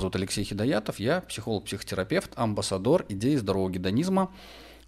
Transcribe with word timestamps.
зовут 0.00 0.16
Алексей 0.16 0.44
Хидоятов, 0.44 0.98
я 0.98 1.20
психолог-психотерапевт, 1.20 2.32
амбассадор 2.34 3.04
идеи 3.08 3.36
здорового 3.36 3.70
гедонизма. 3.70 4.30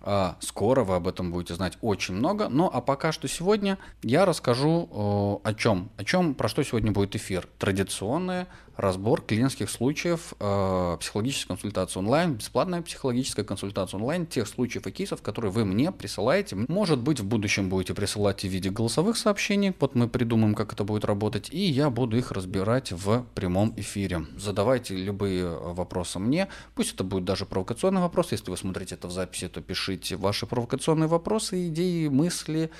А, 0.00 0.36
скоро 0.40 0.82
вы 0.82 0.96
об 0.96 1.06
этом 1.06 1.30
будете 1.30 1.54
знать 1.54 1.78
очень 1.80 2.14
много. 2.14 2.48
Ну 2.48 2.68
а 2.72 2.80
пока 2.80 3.12
что 3.12 3.28
сегодня 3.28 3.78
я 4.02 4.24
расскажу 4.24 5.40
о 5.44 5.54
чем. 5.54 5.90
О 5.96 6.04
чем, 6.04 6.34
про 6.34 6.48
что 6.48 6.64
сегодня 6.64 6.90
будет 6.90 7.14
эфир. 7.14 7.46
Традиционные 7.58 8.48
разбор 8.76 9.22
клиентских 9.22 9.70
случаев, 9.70 10.34
э, 10.40 10.96
психологическая 11.00 11.48
консультация 11.48 12.00
онлайн, 12.00 12.34
бесплатная 12.34 12.82
психологическая 12.82 13.44
консультация 13.44 13.98
онлайн, 13.98 14.26
тех 14.26 14.48
случаев 14.48 14.86
и 14.86 14.90
кейсов, 14.90 15.22
которые 15.22 15.50
вы 15.50 15.64
мне 15.64 15.92
присылаете. 15.92 16.56
Может 16.68 17.00
быть, 17.00 17.20
в 17.20 17.24
будущем 17.24 17.68
будете 17.68 17.94
присылать 17.94 18.42
в 18.42 18.48
виде 18.48 18.70
голосовых 18.70 19.16
сообщений, 19.16 19.74
вот 19.78 19.94
мы 19.94 20.08
придумаем, 20.08 20.54
как 20.54 20.72
это 20.72 20.84
будет 20.84 21.04
работать, 21.04 21.48
и 21.52 21.60
я 21.60 21.90
буду 21.90 22.16
их 22.16 22.32
разбирать 22.32 22.92
в 22.92 23.24
прямом 23.34 23.74
эфире. 23.76 24.26
Задавайте 24.36 24.96
любые 24.96 25.48
вопросы 25.48 26.18
мне, 26.18 26.48
пусть 26.74 26.94
это 26.94 27.04
будет 27.04 27.24
даже 27.24 27.46
провокационный 27.46 28.00
вопрос, 28.00 28.32
если 28.32 28.50
вы 28.50 28.56
смотрите 28.56 28.94
это 28.94 29.08
в 29.08 29.12
записи, 29.12 29.48
то 29.48 29.60
пишите 29.60 30.16
ваши 30.16 30.46
провокационные 30.46 31.08
вопросы, 31.08 31.68
идеи, 31.68 32.08
мысли, 32.08 32.70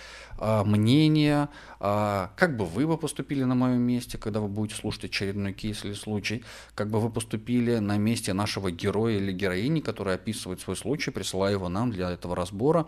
э, 0.42 0.64
мнения, 0.64 1.48
э, 1.80 2.28
как 2.37 2.56
бы 2.56 2.66
вы 2.66 2.87
бы 2.87 2.98
поступили 2.98 3.45
на 3.45 3.55
моем 3.55 3.80
месте, 3.80 4.19
когда 4.19 4.41
вы 4.41 4.48
будете 4.48 4.78
слушать 4.78 5.05
очередной 5.05 5.52
кейс 5.52 5.84
или 5.84 5.95
случай, 5.95 6.45
как 6.74 6.91
бы 6.91 7.00
вы 7.00 7.10
поступили 7.10 7.78
на 7.78 7.96
месте 7.96 8.33
нашего 8.33 8.70
героя 8.70 9.16
или 9.16 9.33
героини, 9.33 9.80
который 9.80 10.14
описывает 10.14 10.60
свой 10.60 10.77
случай, 10.77 11.10
присылая 11.10 11.52
его 11.52 11.69
нам 11.69 11.92
для 11.92 12.10
этого 12.10 12.34
разбора, 12.34 12.86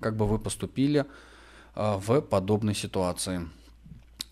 как 0.00 0.16
бы 0.16 0.26
вы 0.26 0.38
поступили 0.38 1.04
а, 1.74 1.98
в 1.98 2.20
подобной 2.20 2.74
ситуации. 2.74 3.48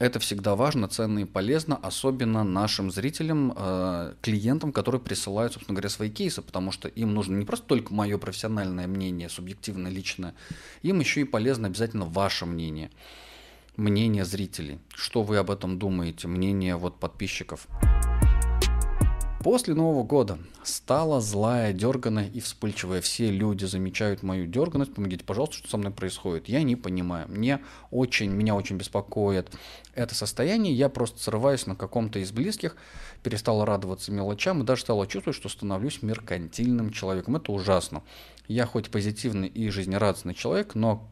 Это 0.03 0.19
всегда 0.19 0.57
важно, 0.57 0.89
ценно 0.89 1.21
и 1.21 1.25
полезно, 1.25 1.77
особенно 1.77 2.43
нашим 2.43 2.91
зрителям, 2.91 3.53
а, 3.55 4.17
клиентам, 4.21 4.73
которые 4.73 5.01
присылают, 5.01 5.53
собственно 5.53 5.77
говоря, 5.77 5.91
свои 5.91 6.11
кейсы, 6.11 6.43
потому 6.43 6.73
что 6.73 6.89
им 6.89 7.15
нужно 7.15 7.37
не 7.37 7.45
просто 7.45 7.67
только 7.67 7.95
мое 7.95 8.19
профессиональное 8.19 8.89
мнение, 8.89 9.29
субъективное, 9.29 9.93
личное, 9.93 10.35
им 10.83 10.99
еще 10.99 11.21
и 11.21 11.25
полезно 11.25 11.69
обязательно 11.69 12.05
ваше 12.05 12.47
мнение 12.47 12.91
мнение 13.77 14.25
зрителей. 14.25 14.81
Что 14.93 15.23
вы 15.23 15.37
об 15.37 15.53
этом 15.53 15.79
думаете? 15.79 16.27
Мнение 16.27 16.75
вот 16.75 16.99
подписчиков. 16.99 17.69
После 19.43 19.75
Нового 19.75 20.05
года 20.05 20.39
стала 20.63 21.21
злая, 21.21 21.73
дерганая 21.73 22.29
и 22.29 22.39
вспыльчивая. 22.39 23.01
Все 23.01 23.29
люди 23.29 23.65
замечают 23.65 24.23
мою 24.23 24.47
дерганность. 24.47 24.95
Помогите, 24.95 25.25
пожалуйста, 25.25 25.57
что 25.57 25.69
со 25.69 25.79
мной 25.79 25.91
происходит. 25.91 26.49
Я 26.49 26.63
не 26.63 26.77
понимаю. 26.77 27.27
Мне 27.29 27.61
очень, 27.91 28.31
меня 28.31 28.55
очень 28.55 28.77
беспокоит 28.77 29.51
это 29.95 30.15
состояние. 30.15 30.75
Я 30.75 30.89
просто 30.89 31.21
срываюсь 31.21 31.67
на 31.67 31.75
каком-то 31.75 32.21
из 32.21 32.31
близких, 32.31 32.77
перестал 33.25 33.65
радоваться 33.65 34.13
мелочам 34.13 34.63
и 34.63 34.65
даже 34.65 34.83
стала 34.83 35.09
чувствовать, 35.09 35.37
что 35.37 35.49
становлюсь 35.49 36.03
меркантильным 36.03 36.91
человеком. 36.91 37.35
Это 37.35 37.51
ужасно. 37.51 38.03
Я 38.47 38.67
хоть 38.67 38.91
позитивный 38.91 39.49
и 39.49 39.71
жизнерадостный 39.71 40.35
человек, 40.35 40.77
но 40.77 41.09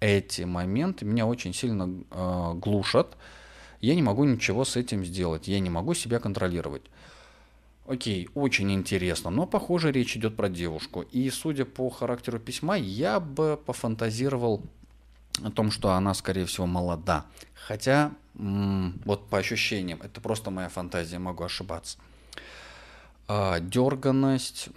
эти 0.00 0.42
моменты 0.42 1.04
меня 1.04 1.26
очень 1.26 1.52
сильно 1.52 1.90
э, 2.10 2.52
глушат. 2.54 3.16
Я 3.80 3.94
не 3.94 4.02
могу 4.02 4.24
ничего 4.24 4.64
с 4.64 4.76
этим 4.76 5.04
сделать, 5.04 5.46
я 5.46 5.60
не 5.60 5.68
могу 5.68 5.92
себя 5.92 6.18
контролировать. 6.18 6.82
Окей, 7.88 8.28
очень 8.34 8.72
интересно, 8.72 9.30
но 9.30 9.46
похоже 9.46 9.92
речь 9.92 10.16
идет 10.16 10.36
про 10.36 10.48
девушку. 10.48 11.02
И 11.02 11.30
судя 11.30 11.64
по 11.64 11.88
характеру 11.88 12.40
письма, 12.40 12.76
я 12.76 13.20
бы 13.20 13.56
пофантазировал 13.64 14.62
о 15.44 15.50
том, 15.50 15.70
что 15.70 15.90
она, 15.90 16.12
скорее 16.14 16.46
всего, 16.46 16.66
молода. 16.66 17.26
Хотя, 17.54 18.12
вот 18.34 19.28
по 19.28 19.38
ощущениям, 19.38 20.00
это 20.02 20.20
просто 20.20 20.50
моя 20.50 20.68
фантазия, 20.68 21.18
могу 21.18 21.44
ошибаться. 21.44 21.98
А, 23.28 23.60
дерганность, 23.60 24.68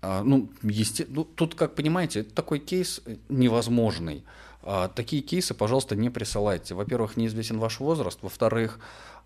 а, 0.00 0.22
ну, 0.22 0.48
есте... 0.62 1.06
ну, 1.08 1.24
тут, 1.24 1.54
как 1.54 1.74
понимаете, 1.74 2.22
такой 2.22 2.60
кейс 2.60 3.00
невозможный. 3.28 4.24
А, 4.62 4.88
такие 4.88 5.22
кейсы, 5.22 5.54
пожалуйста, 5.54 5.96
не 5.96 6.10
присылайте. 6.10 6.74
Во-первых, 6.74 7.16
неизвестен 7.16 7.58
ваш 7.58 7.80
возраст. 7.80 8.18
Во-вторых, 8.22 8.78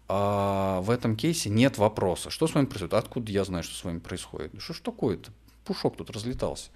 а, 0.09 0.81
в 0.81 0.91
этом 0.91 1.17
кейсе 1.17 1.51
нет 1.51 1.79
вопроса. 1.79 2.31
Что 2.31 2.47
с 2.47 2.55
вами 2.55 2.67
происходит? 2.67 2.95
Откуда 2.95 3.33
я 3.33 3.45
знаю, 3.45 3.65
что 3.65 3.75
с 3.75 3.85
вами 3.85 3.99
происходит? 3.99 4.53
Что 4.59 4.75
ж 4.75 4.81
такое-то? 4.81 5.31
Пушок 5.65 5.97
тут 5.97 6.11
разлетался. 6.11 6.71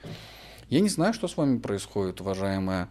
Я 0.68 0.80
не 0.80 0.88
знаю, 0.88 1.14
что 1.14 1.28
с 1.28 1.36
вами 1.36 1.58
происходит, 1.58 2.20
уважаемая 2.20 2.88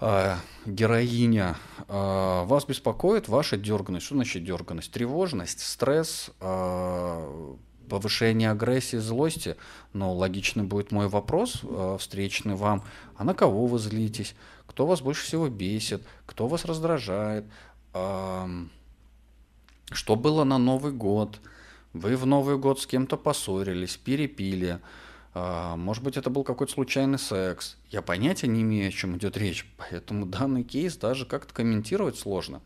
э, 0.00 0.36
героиня. 0.66 1.56
Э, 1.88 2.44
вас 2.44 2.64
беспокоит 2.64 3.28
ваша 3.28 3.56
дерганность. 3.56 4.06
Что 4.06 4.14
значит 4.14 4.44
дерганность? 4.44 4.92
Тревожность, 4.92 5.60
стресс, 5.60 6.30
э, 6.40 7.54
повышение 7.88 8.50
агрессии, 8.50 8.96
злости. 8.96 9.56
Но 9.92 10.14
логичный 10.14 10.64
будет 10.64 10.92
мой 10.92 11.08
вопрос 11.08 11.60
э, 11.62 11.96
встречный 11.98 12.54
вам. 12.54 12.84
А 13.16 13.24
на 13.24 13.34
кого 13.34 13.66
вы 13.66 13.78
злитесь? 13.78 14.34
кто 14.78 14.86
вас 14.86 15.00
больше 15.00 15.24
всего 15.24 15.48
бесит, 15.48 16.04
кто 16.24 16.46
вас 16.46 16.64
раздражает, 16.64 17.44
что 19.90 20.16
было 20.16 20.44
на 20.44 20.58
Новый 20.58 20.92
год, 20.92 21.40
вы 21.92 22.16
в 22.16 22.26
Новый 22.26 22.58
год 22.58 22.80
с 22.80 22.86
кем-то 22.86 23.16
поссорились, 23.16 23.96
перепили, 23.96 24.80
а, 25.34 25.76
может 25.76 26.02
быть, 26.02 26.16
это 26.16 26.30
был 26.30 26.42
какой-то 26.42 26.72
случайный 26.72 27.18
секс. 27.18 27.76
Я 27.90 28.02
понятия 28.02 28.48
не 28.48 28.62
имею, 28.62 28.88
о 28.88 28.92
чем 28.92 29.16
идет 29.16 29.36
речь, 29.36 29.66
поэтому 29.76 30.26
данный 30.26 30.64
кейс 30.64 30.96
даже 30.96 31.26
как-то 31.26 31.54
комментировать 31.54 32.18
сложно. 32.18 32.60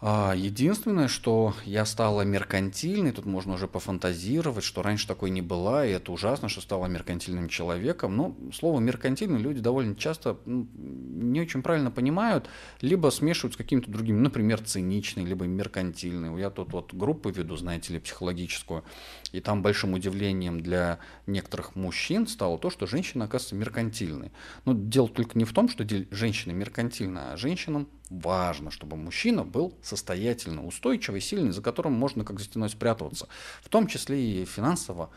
А, 0.00 0.32
единственное, 0.36 1.08
что 1.08 1.54
я 1.64 1.84
стала 1.84 2.22
меркантильной, 2.22 3.10
тут 3.10 3.26
можно 3.26 3.54
уже 3.54 3.66
пофантазировать, 3.66 4.62
что 4.62 4.82
раньше 4.82 5.08
такой 5.08 5.30
не 5.30 5.42
была, 5.42 5.84
и 5.84 5.90
это 5.90 6.12
ужасно, 6.12 6.48
что 6.48 6.60
стала 6.60 6.86
меркантильным 6.86 7.48
человеком. 7.48 8.16
Но 8.16 8.36
слово 8.54 8.78
меркантильный 8.78 9.40
люди 9.40 9.58
довольно 9.58 9.96
часто 9.96 10.38
ну, 10.46 10.68
не 10.74 11.40
очень 11.40 11.62
правильно 11.62 11.90
понимают, 11.90 12.48
либо 12.80 13.10
смешивают 13.10 13.54
с 13.54 13.56
какими-то 13.56 13.90
другими, 13.90 14.20
например, 14.20 14.60
циничный, 14.60 15.24
либо 15.24 15.46
меркантильный. 15.46 16.38
Я 16.38 16.50
тут 16.50 16.72
вот 16.72 16.94
группу 16.94 17.30
веду, 17.30 17.56
знаете 17.56 17.94
ли, 17.94 17.98
психологическую, 17.98 18.84
и 19.32 19.40
там 19.40 19.62
большим 19.62 19.94
удивлением 19.94 20.60
для 20.60 21.00
некоторых 21.26 21.74
мужчин 21.74 22.28
стало 22.28 22.56
то, 22.58 22.70
что 22.70 22.86
женщина 22.86 23.24
оказывается 23.24 23.56
меркантильной. 23.56 24.30
Но 24.64 24.74
дело 24.74 25.08
только 25.08 25.36
не 25.36 25.44
в 25.44 25.52
том, 25.52 25.68
что 25.68 25.84
женщина 26.12 26.52
меркантильная, 26.52 27.32
а 27.32 27.36
женщинам 27.36 27.88
важно, 28.10 28.70
чтобы 28.70 28.96
мужчина 28.96 29.44
был 29.44 29.74
состоятельно 29.82 30.66
устойчивый, 30.66 31.20
сильный, 31.20 31.52
за 31.52 31.62
которым 31.62 31.92
можно 31.92 32.24
как 32.24 32.38
за 32.38 32.46
стеной 32.46 32.68
спрятаться, 32.70 33.28
в 33.62 33.68
том 33.68 33.86
числе 33.86 34.42
и 34.42 34.44
финансово 34.44 35.10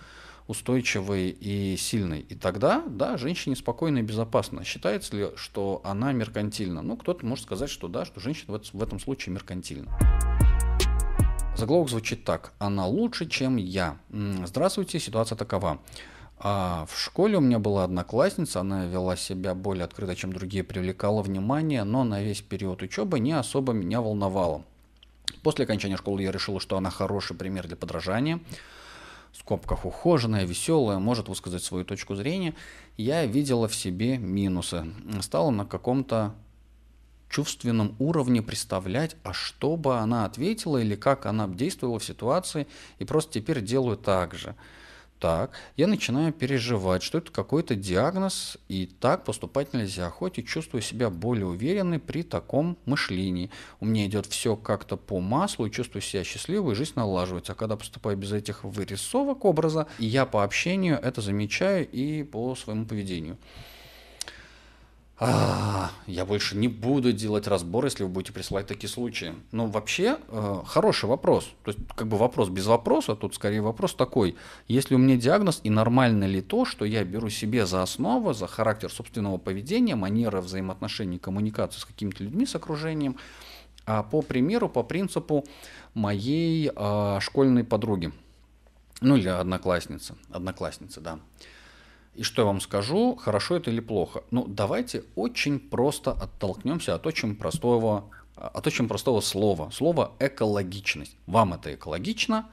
устойчивый 0.47 1.29
и 1.29 1.77
сильный. 1.77 2.21
И 2.21 2.35
тогда, 2.35 2.83
да, 2.87 3.17
женщине 3.17 3.55
спокойно 3.55 3.99
и 3.99 4.01
безопасно. 4.01 4.63
Считается 4.63 5.15
ли, 5.15 5.27
что 5.35 5.81
она 5.83 6.11
меркантильна? 6.11 6.81
Ну, 6.81 6.97
кто-то 6.97 7.25
может 7.25 7.45
сказать, 7.45 7.69
что 7.69 7.87
да, 7.87 8.05
что 8.05 8.19
женщина 8.19 8.59
в 8.73 8.83
этом 8.83 8.99
случае 8.99 9.33
меркантильна. 9.33 9.91
Заголовок 11.55 11.89
звучит 11.89 12.23
так. 12.23 12.53
Она 12.59 12.85
лучше, 12.85 13.27
чем 13.29 13.57
я. 13.57 13.97
Здравствуйте, 14.09 14.99
ситуация 14.99 15.35
такова. 15.37 15.79
А 16.43 16.87
в 16.87 16.99
школе 16.99 17.37
у 17.37 17.39
меня 17.39 17.59
была 17.59 17.83
одноклассница, 17.83 18.61
она 18.61 18.85
вела 18.87 19.15
себя 19.15 19.53
более 19.53 19.83
открыто, 19.83 20.15
чем 20.15 20.33
другие, 20.33 20.63
привлекала 20.63 21.21
внимание, 21.21 21.83
но 21.83 22.03
на 22.03 22.23
весь 22.23 22.41
период 22.41 22.81
учебы 22.81 23.19
не 23.19 23.33
особо 23.33 23.73
меня 23.73 24.01
волновало. 24.01 24.63
После 25.43 25.65
окончания 25.65 25.97
школы 25.97 26.23
я 26.23 26.31
решила, 26.31 26.59
что 26.59 26.77
она 26.77 26.89
хороший 26.89 27.37
пример 27.37 27.67
для 27.67 27.75
подражания. 27.75 28.39
В 29.31 29.37
скобках 29.37 29.85
ухоженная, 29.85 30.43
веселая, 30.45 30.97
может 30.97 31.29
высказать 31.29 31.63
свою 31.63 31.85
точку 31.85 32.15
зрения. 32.15 32.55
Я 32.97 33.23
видела 33.27 33.67
в 33.67 33.75
себе 33.75 34.17
минусы. 34.17 34.91
Стала 35.21 35.51
на 35.51 35.67
каком-то 35.67 36.33
чувственном 37.29 37.95
уровне 37.99 38.41
представлять, 38.41 39.15
а 39.23 39.31
что 39.31 39.77
бы 39.77 39.99
она 39.99 40.25
ответила 40.25 40.79
или 40.79 40.95
как 40.95 41.27
она 41.27 41.47
действовала 41.47 41.99
в 41.99 42.03
ситуации, 42.03 42.65
и 42.97 43.05
просто 43.05 43.33
теперь 43.33 43.61
делаю 43.61 43.95
так 43.95 44.33
же 44.33 44.55
так, 45.21 45.51
я 45.77 45.85
начинаю 45.85 46.33
переживать, 46.33 47.03
что 47.03 47.19
это 47.19 47.31
какой-то 47.31 47.75
диагноз, 47.75 48.57
и 48.67 48.87
так 48.87 49.23
поступать 49.23 49.71
нельзя, 49.71 50.09
хоть 50.09 50.39
и 50.39 50.43
чувствую 50.43 50.81
себя 50.81 51.11
более 51.11 51.45
уверенной 51.45 51.99
при 51.99 52.23
таком 52.23 52.75
мышлении. 52.85 53.51
У 53.79 53.85
меня 53.85 54.07
идет 54.07 54.25
все 54.25 54.55
как-то 54.55 54.97
по 54.97 55.19
маслу, 55.19 55.67
и 55.67 55.71
чувствую 55.71 56.01
себя 56.01 56.23
счастливой, 56.23 56.73
жизнь 56.73 56.93
налаживается. 56.95 57.51
А 57.51 57.55
когда 57.55 57.77
поступаю 57.77 58.17
без 58.17 58.33
этих 58.33 58.63
вырисовок 58.63 59.45
образа, 59.45 59.87
я 59.99 60.25
по 60.25 60.43
общению 60.43 60.99
это 60.99 61.21
замечаю 61.21 61.87
и 61.87 62.23
по 62.23 62.55
своему 62.55 62.85
поведению. 62.85 63.37
А, 65.23 65.91
я 66.07 66.25
больше 66.25 66.57
не 66.57 66.67
буду 66.67 67.13
делать 67.13 67.45
разбор, 67.45 67.85
если 67.85 68.03
вы 68.03 68.09
будете 68.09 68.33
присылать 68.33 68.65
такие 68.65 68.89
случаи. 68.89 69.35
Ну, 69.51 69.67
вообще, 69.67 70.17
э, 70.27 70.61
хороший 70.65 71.05
вопрос. 71.05 71.47
То 71.63 71.69
есть, 71.69 71.79
как 71.95 72.07
бы 72.07 72.17
вопрос 72.17 72.49
без 72.49 72.65
вопроса, 72.65 73.15
тут 73.15 73.35
скорее 73.35 73.61
вопрос 73.61 73.93
такой. 73.93 74.35
Если 74.67 74.95
у 74.95 74.97
меня 74.97 75.17
диагноз, 75.17 75.61
и 75.63 75.69
нормально 75.69 76.23
ли 76.23 76.41
то, 76.41 76.65
что 76.65 76.85
я 76.85 77.03
беру 77.03 77.29
себе 77.29 77.67
за 77.67 77.83
основу, 77.83 78.33
за 78.33 78.47
характер 78.47 78.91
собственного 78.91 79.37
поведения, 79.37 79.93
манера 79.93 80.41
взаимоотношений, 80.41 81.19
коммуникации 81.19 81.79
с 81.79 81.85
какими-то 81.85 82.23
людьми, 82.23 82.47
с 82.47 82.55
окружением, 82.55 83.15
а 83.85 84.01
по 84.01 84.23
примеру, 84.23 84.69
по 84.69 84.81
принципу 84.81 85.45
моей 85.93 86.71
э, 86.75 87.17
школьной 87.21 87.63
подруги. 87.63 88.11
Ну 89.01 89.17
или 89.17 89.27
одноклассницы. 89.27 90.15
Одноклассницы, 90.31 90.99
да. 90.99 91.19
И 92.15 92.23
что 92.23 92.41
я 92.41 92.45
вам 92.45 92.59
скажу, 92.59 93.15
хорошо 93.15 93.55
это 93.55 93.71
или 93.71 93.79
плохо? 93.79 94.23
Ну, 94.31 94.45
давайте 94.47 95.05
очень 95.15 95.59
просто 95.59 96.11
оттолкнемся 96.11 96.95
от 96.95 97.07
очень 97.07 97.35
простого, 97.35 98.09
от 98.35 98.67
очень 98.67 98.87
простого 98.87 99.21
слова. 99.21 99.69
Слово 99.71 100.11
экологичность. 100.19 101.15
Вам 101.25 101.53
это 101.53 101.73
экологично? 101.73 102.49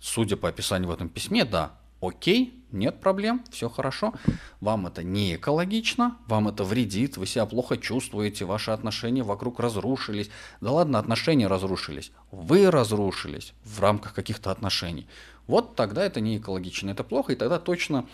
Судя 0.00 0.36
по 0.36 0.48
описанию 0.48 0.88
в 0.88 0.92
этом 0.92 1.08
письме, 1.08 1.44
да. 1.44 1.72
Окей, 2.00 2.60
нет 2.72 3.00
проблем, 3.00 3.44
все 3.50 3.68
хорошо. 3.68 4.12
Вам 4.60 4.88
это 4.88 5.04
не 5.04 5.36
экологично, 5.36 6.16
вам 6.26 6.48
это 6.48 6.64
вредит, 6.64 7.16
вы 7.16 7.26
себя 7.26 7.46
плохо 7.46 7.76
чувствуете, 7.76 8.44
ваши 8.44 8.72
отношения 8.72 9.22
вокруг 9.22 9.60
разрушились. 9.60 10.28
Да 10.60 10.72
ладно, 10.72 10.98
отношения 10.98 11.46
разрушились. 11.46 12.10
Вы 12.32 12.72
разрушились 12.72 13.52
в 13.62 13.78
рамках 13.80 14.14
каких-то 14.14 14.50
отношений. 14.50 15.06
Вот 15.46 15.76
тогда 15.76 16.04
это 16.04 16.20
не 16.20 16.38
экологично, 16.38 16.90
это 16.90 17.04
плохо, 17.04 17.34
и 17.34 17.36
тогда 17.36 17.60
точно 17.60 18.06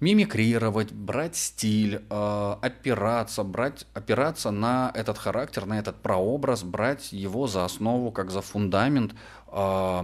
мимикрировать, 0.00 0.92
брать 0.92 1.36
стиль, 1.36 2.02
э, 2.08 2.56
опираться, 2.62 3.42
брать, 3.42 3.86
опираться 3.94 4.50
на 4.50 4.92
этот 4.94 5.18
характер, 5.18 5.66
на 5.66 5.78
этот 5.78 6.00
прообраз, 6.02 6.62
брать 6.62 7.12
его 7.12 7.46
за 7.46 7.64
основу, 7.64 8.12
как 8.12 8.30
за 8.30 8.40
фундамент, 8.40 9.14
э, 9.48 10.02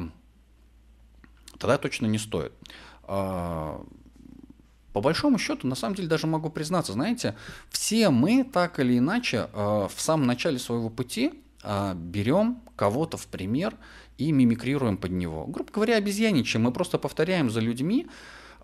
тогда 1.58 1.79
точно 1.79 2.06
не 2.06 2.19
стоит. 2.19 2.52
Э, 3.06 3.79
по 4.93 5.00
большому 5.00 5.38
счету, 5.38 5.67
на 5.67 5.75
самом 5.75 5.94
деле, 5.94 6.08
даже 6.08 6.26
могу 6.26 6.50
признаться, 6.50 6.93
знаете, 6.93 7.37
все 7.69 8.11
мы 8.11 8.44
так 8.44 8.79
или 8.79 8.99
иначе 8.99 9.49
в 9.52 9.93
самом 9.96 10.29
начале 10.29 10.61
своего 10.61 10.88
пути 10.88 11.43
берем 11.96 12.61
кого-то 12.76 13.17
в 13.17 13.26
пример 13.26 13.75
и 14.19 14.31
мимикрируем 14.31 14.96
под 14.96 15.11
него. 15.11 15.46
Грубо 15.46 15.73
говоря, 15.73 15.96
обезьяничаем, 15.96 16.62
мы 16.62 16.70
просто 16.70 16.99
повторяем 16.99 17.50
за 17.50 17.58
людьми 17.58 18.06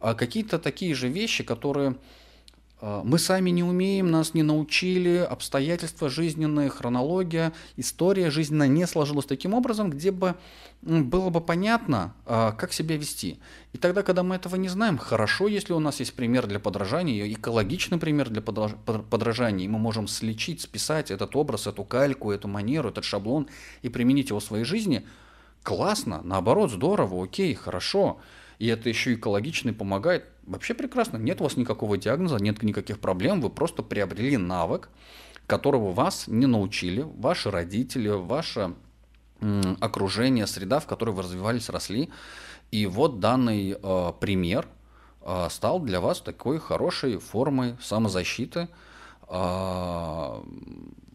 э, 0.00 0.14
какие-то 0.14 0.58
такие 0.58 0.94
же 0.94 1.08
вещи, 1.08 1.44
которые 1.44 1.96
а, 2.80 3.02
мы 3.04 3.18
сами 3.18 3.50
не 3.50 3.62
умеем, 3.62 4.10
нас 4.10 4.34
не 4.34 4.42
научили, 4.42 5.18
обстоятельства 5.18 6.08
жизненные, 6.08 6.70
хронология, 6.70 7.52
история 7.76 8.30
жизненная 8.30 8.68
не 8.68 8.86
сложилась 8.86 9.26
таким 9.26 9.54
образом, 9.54 9.90
где 9.90 10.10
бы 10.10 10.34
было 10.82 11.28
бы 11.28 11.42
понятно, 11.42 12.14
а, 12.24 12.52
как 12.52 12.72
себя 12.72 12.96
вести. 12.96 13.38
И 13.72 13.78
тогда, 13.78 14.02
когда 14.02 14.22
мы 14.22 14.36
этого 14.36 14.56
не 14.56 14.68
знаем, 14.68 14.96
хорошо, 14.96 15.46
если 15.46 15.74
у 15.74 15.78
нас 15.78 16.00
есть 16.00 16.14
пример 16.14 16.46
для 16.46 16.58
подражания, 16.58 17.30
экологичный 17.32 17.98
пример 17.98 18.30
для 18.30 18.40
подражания, 18.40 19.66
и 19.66 19.68
мы 19.68 19.78
можем 19.78 20.08
слечить, 20.08 20.62
списать 20.62 21.10
этот 21.10 21.36
образ, 21.36 21.66
эту 21.66 21.84
кальку, 21.84 22.32
эту 22.32 22.48
манеру, 22.48 22.88
этот 22.88 23.04
шаблон 23.04 23.46
и 23.82 23.90
применить 23.90 24.30
его 24.30 24.40
в 24.40 24.44
своей 24.44 24.64
жизни, 24.64 25.06
классно, 25.62 26.22
наоборот, 26.24 26.70
здорово, 26.70 27.24
окей, 27.24 27.52
хорошо 27.54 28.18
и 28.60 28.66
это 28.66 28.90
еще 28.90 29.14
экологично 29.14 29.70
и 29.70 29.72
помогает, 29.72 30.26
вообще 30.42 30.74
прекрасно. 30.74 31.16
Нет 31.16 31.40
у 31.40 31.44
вас 31.44 31.56
никакого 31.56 31.96
диагноза, 31.96 32.36
нет 32.36 32.62
никаких 32.62 33.00
проблем, 33.00 33.40
вы 33.40 33.48
просто 33.48 33.82
приобрели 33.82 34.36
навык, 34.36 34.90
которого 35.46 35.92
вас 35.92 36.28
не 36.28 36.46
научили, 36.46 37.00
ваши 37.16 37.50
родители, 37.50 38.08
ваше 38.08 38.74
окружение, 39.80 40.46
среда, 40.46 40.78
в 40.78 40.86
которой 40.86 41.10
вы 41.10 41.22
развивались, 41.22 41.70
росли. 41.70 42.10
И 42.70 42.84
вот 42.84 43.18
данный 43.18 43.78
э, 43.82 44.12
пример 44.20 44.68
э, 45.22 45.48
стал 45.50 45.80
для 45.80 46.00
вас 46.02 46.20
такой 46.20 46.58
хорошей 46.58 47.16
формой 47.16 47.78
самозащиты 47.80 48.68
э, 49.26 49.32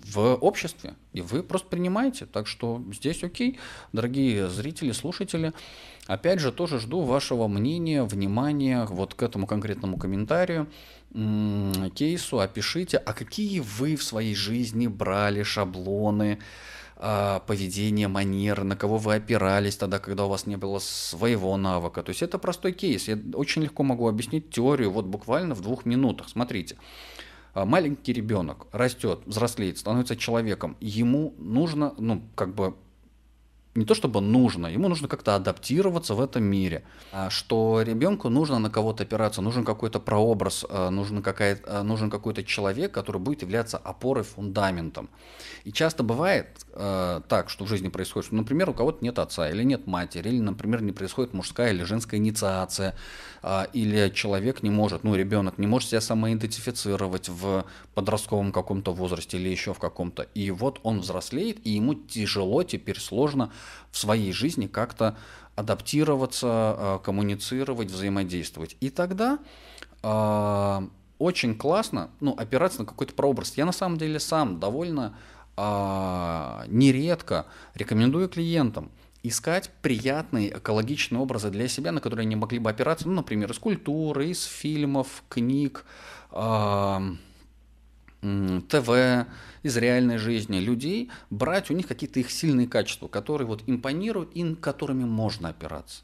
в 0.05 0.35
обществе. 0.41 0.95
И 1.13 1.21
вы 1.21 1.43
просто 1.43 1.67
принимаете. 1.67 2.25
Так 2.25 2.47
что 2.47 2.83
здесь 2.91 3.23
окей, 3.23 3.59
дорогие 3.93 4.49
зрители, 4.49 4.91
слушатели. 4.91 5.53
Опять 6.07 6.39
же, 6.39 6.51
тоже 6.51 6.79
жду 6.79 7.01
вашего 7.01 7.47
мнения, 7.47 8.03
внимания 8.03 8.85
вот 8.85 9.15
к 9.15 9.23
этому 9.23 9.47
конкретному 9.47 9.97
комментарию, 9.97 10.67
кейсу. 11.95 12.39
Опишите, 12.39 12.97
а 12.97 13.13
какие 13.13 13.59
вы 13.59 13.95
в 13.95 14.03
своей 14.03 14.35
жизни 14.35 14.85
брали 14.85 15.41
шаблоны, 15.41 16.39
а, 16.97 17.39
поведения, 17.39 18.07
манеры, 18.07 18.63
на 18.63 18.75
кого 18.75 18.97
вы 18.97 19.15
опирались 19.15 19.75
тогда, 19.75 19.99
когда 19.99 20.25
у 20.25 20.29
вас 20.29 20.45
не 20.45 20.55
было 20.55 20.79
своего 20.79 21.57
навыка. 21.57 22.03
То 22.03 22.11
есть 22.11 22.21
это 22.21 22.37
простой 22.37 22.71
кейс. 22.71 23.07
Я 23.07 23.17
очень 23.33 23.63
легко 23.63 23.83
могу 23.83 24.07
объяснить 24.07 24.49
теорию 24.49 24.91
вот 24.91 25.05
буквально 25.05 25.55
в 25.55 25.61
двух 25.61 25.85
минутах. 25.85 26.29
Смотрите. 26.29 26.77
А, 27.53 27.65
маленький 27.65 28.13
ребенок 28.13 28.67
растет, 28.71 29.21
взрослеет, 29.25 29.77
становится 29.77 30.15
человеком. 30.15 30.77
Ему 30.79 31.33
нужно, 31.37 31.93
ну, 31.97 32.21
как 32.35 32.53
бы 32.53 32.75
не 33.75 33.83
то 33.85 33.93
чтобы 33.93 34.21
нужно, 34.21 34.67
ему 34.67 34.87
нужно 34.87 35.09
как-то 35.09 35.35
адаптироваться 35.35 36.15
в 36.15 36.21
этом 36.21 36.43
мире, 36.43 36.83
а 37.11 37.29
что 37.29 37.81
ребенку 37.81 38.29
нужно 38.29 38.57
на 38.57 38.69
кого-то 38.69 39.03
опираться, 39.03 39.41
нужен 39.41 39.65
какой-то 39.65 39.99
прообраз, 39.99 40.65
э, 40.67 40.89
нужен, 40.89 41.21
какая 41.21 41.59
э, 41.61 41.81
нужен 41.81 42.09
какой-то 42.09 42.43
человек, 42.43 42.93
который 42.93 43.19
будет 43.19 43.41
являться 43.41 43.77
опорой, 43.77 44.23
фундаментом. 44.23 45.09
И 45.65 45.73
часто 45.73 46.03
бывает 46.03 46.65
э, 46.71 47.21
так, 47.27 47.49
что 47.49 47.65
в 47.65 47.67
жизни 47.67 47.89
происходит, 47.89 48.27
что, 48.27 48.35
например, 48.35 48.69
у 48.69 48.73
кого-то 48.73 49.03
нет 49.03 49.19
отца 49.19 49.49
или 49.49 49.63
нет 49.63 49.87
матери, 49.87 50.29
или, 50.29 50.39
например, 50.39 50.81
не 50.81 50.93
происходит 50.93 51.33
мужская 51.33 51.73
или 51.73 51.83
женская 51.83 52.17
инициация, 52.17 52.95
э, 53.43 53.65
или 53.73 54.09
человек 54.09 54.63
не 54.63 54.69
может, 54.69 55.03
ну, 55.03 55.15
ребенок 55.15 55.57
не 55.57 55.67
может 55.67 55.89
себя 55.89 56.01
самоидентифицировать 56.01 57.27
в 57.27 57.65
подростковом 57.93 58.53
каком-то 58.53 58.93
возрасте 58.93 59.37
или 59.37 59.49
еще 59.49 59.73
в 59.73 59.79
каком-то. 59.79 60.23
И 60.33 60.49
вот 60.51 60.79
он 60.83 61.01
взрослеет, 61.01 61.57
и 61.65 61.71
ему 61.71 61.95
тяжело, 61.95 62.63
теперь 62.63 62.99
сложно 63.01 63.51
в 63.91 63.97
своей 63.97 64.31
жизни 64.31 64.67
как-то 64.67 65.15
адаптироваться, 65.55 66.47
а, 66.47 66.99
коммуницировать, 66.99 67.89
взаимодействовать. 67.89 68.75
И 68.81 68.89
тогда 68.89 69.39
э, 70.03 70.87
очень 71.17 71.55
классно 71.55 72.09
ну, 72.19 72.33
опираться 72.33 72.81
на 72.81 72.85
какой-то 72.85 73.13
прообраз. 73.13 73.53
Я 73.55 73.65
на 73.65 73.71
самом 73.71 73.97
деле 73.97 74.19
сам 74.19 74.59
довольно 74.59 75.17
э, 75.55 76.63
нередко 76.67 77.45
рекомендую 77.73 78.27
клиентам 78.29 78.91
искать 79.23 79.71
приятные 79.81 80.57
экологичные 80.57 81.19
образы 81.19 81.49
для 81.49 81.67
себя, 81.67 81.91
на 81.91 82.01
которые 82.01 82.25
они 82.25 82.35
могли 82.35 82.59
бы 82.59 82.69
опираться, 82.69 83.07
ну, 83.07 83.15
например, 83.15 83.51
из 83.51 83.57
культуры, 83.57 84.27
из 84.27 84.43
фильмов, 84.43 85.23
книг, 85.29 85.85
э, 86.31 86.99
ТВ, 88.69 89.27
из 89.63 89.77
реальной 89.77 90.17
жизни 90.17 90.59
людей, 90.59 91.09
брать 91.29 91.71
у 91.71 91.73
них 91.73 91.87
какие-то 91.87 92.19
их 92.19 92.29
сильные 92.29 92.67
качества, 92.67 93.07
которые 93.07 93.47
вот 93.47 93.63
импонируют 93.65 94.31
и 94.33 94.55
которыми 94.55 95.05
можно 95.05 95.49
опираться. 95.49 96.03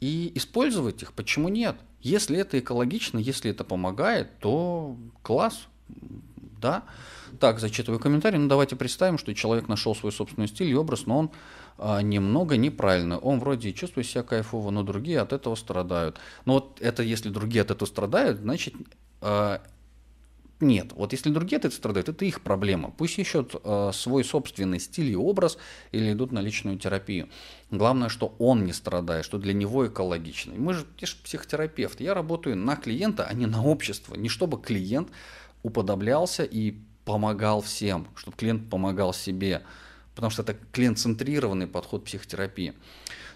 И 0.00 0.32
использовать 0.34 1.02
их, 1.02 1.12
почему 1.12 1.48
нет? 1.48 1.76
Если 2.02 2.36
это 2.38 2.58
экологично, 2.58 3.18
если 3.18 3.50
это 3.50 3.64
помогает, 3.64 4.38
то 4.38 4.96
класс, 5.22 5.66
да. 6.60 6.84
Так, 7.38 7.58
зачитываю 7.58 8.00
комментарий. 8.00 8.38
Ну, 8.38 8.48
давайте 8.48 8.76
представим, 8.76 9.16
что 9.16 9.34
человек 9.34 9.68
нашел 9.68 9.94
свой 9.94 10.12
собственный 10.12 10.48
стиль 10.48 10.68
и 10.68 10.74
образ, 10.74 11.06
но 11.06 11.18
он 11.18 11.30
а, 11.78 12.02
немного 12.02 12.56
неправильный. 12.56 13.16
Он 13.16 13.38
вроде 13.38 13.70
и 13.70 13.74
чувствует 13.74 14.06
себя 14.06 14.22
кайфово, 14.22 14.70
но 14.70 14.82
другие 14.82 15.20
от 15.20 15.32
этого 15.32 15.54
страдают. 15.54 16.18
Но 16.44 16.54
вот 16.54 16.78
это 16.80 17.02
если 17.02 17.30
другие 17.30 17.62
от 17.62 17.70
этого 17.70 17.88
страдают, 17.88 18.40
значит, 18.40 18.74
а, 19.22 19.62
нет, 20.60 20.92
вот 20.94 21.12
если 21.12 21.30
другие 21.30 21.56
от 21.56 21.64
этого 21.64 21.76
страдают, 21.76 22.10
это 22.10 22.24
их 22.26 22.42
проблема. 22.42 22.90
Пусть 22.90 23.18
ищут 23.18 23.54
э, 23.64 23.90
свой 23.94 24.24
собственный 24.24 24.78
стиль 24.78 25.10
и 25.10 25.16
образ 25.16 25.56
или 25.90 26.12
идут 26.12 26.32
на 26.32 26.40
личную 26.40 26.78
терапию. 26.78 27.30
Главное, 27.70 28.10
что 28.10 28.34
он 28.38 28.66
не 28.66 28.74
страдает, 28.74 29.24
что 29.24 29.38
для 29.38 29.54
него 29.54 29.86
экологично. 29.86 30.54
Мы 30.54 30.74
же, 30.74 30.84
я 30.98 31.06
же 31.06 31.16
психотерапевт, 31.24 32.00
я 32.00 32.12
работаю 32.12 32.56
на 32.56 32.76
клиента, 32.76 33.24
а 33.24 33.32
не 33.32 33.46
на 33.46 33.64
общество. 33.64 34.14
Не 34.14 34.28
чтобы 34.28 34.60
клиент 34.60 35.08
уподоблялся 35.62 36.44
и 36.44 36.74
помогал 37.06 37.62
всем, 37.62 38.06
чтобы 38.14 38.36
клиент 38.36 38.68
помогал 38.68 39.14
себе. 39.14 39.62
Потому 40.14 40.30
что 40.30 40.42
это 40.42 40.56
клиент-центрированный 40.72 41.68
подход 41.68 42.04
психотерапии. 42.04 42.74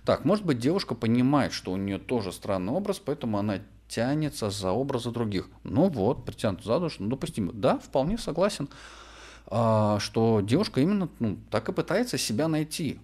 Так, 0.04 0.26
может 0.26 0.45
быть, 0.45 0.59
девушка 0.59 0.95
понимает, 0.95 1.54
что 1.54 1.73
у 1.73 1.76
нее 1.76 1.99
тоже 1.99 2.33
странный 2.33 2.75
образ, 2.75 3.00
поэтому 3.02 3.38
она 3.38 3.61
тянется 3.88 4.50
за 4.50 4.73
образы 4.73 5.11
других. 5.11 5.49
Ну 5.62 5.88
вот, 5.88 6.25
притянут 6.25 6.64
за 6.64 6.79
душу, 6.81 7.03
ну 7.03 7.11
допустимо. 7.11 7.53
Да, 7.53 7.79
вполне 7.79 8.19
согласен, 8.19 8.69
а, 9.47 9.99
что 10.00 10.41
девушка 10.41 10.81
именно 10.81 11.09
ну, 11.19 11.38
так 11.50 11.69
и 11.69 11.73
пытается 11.73 12.19
себя 12.19 12.49
найти. 12.49 12.99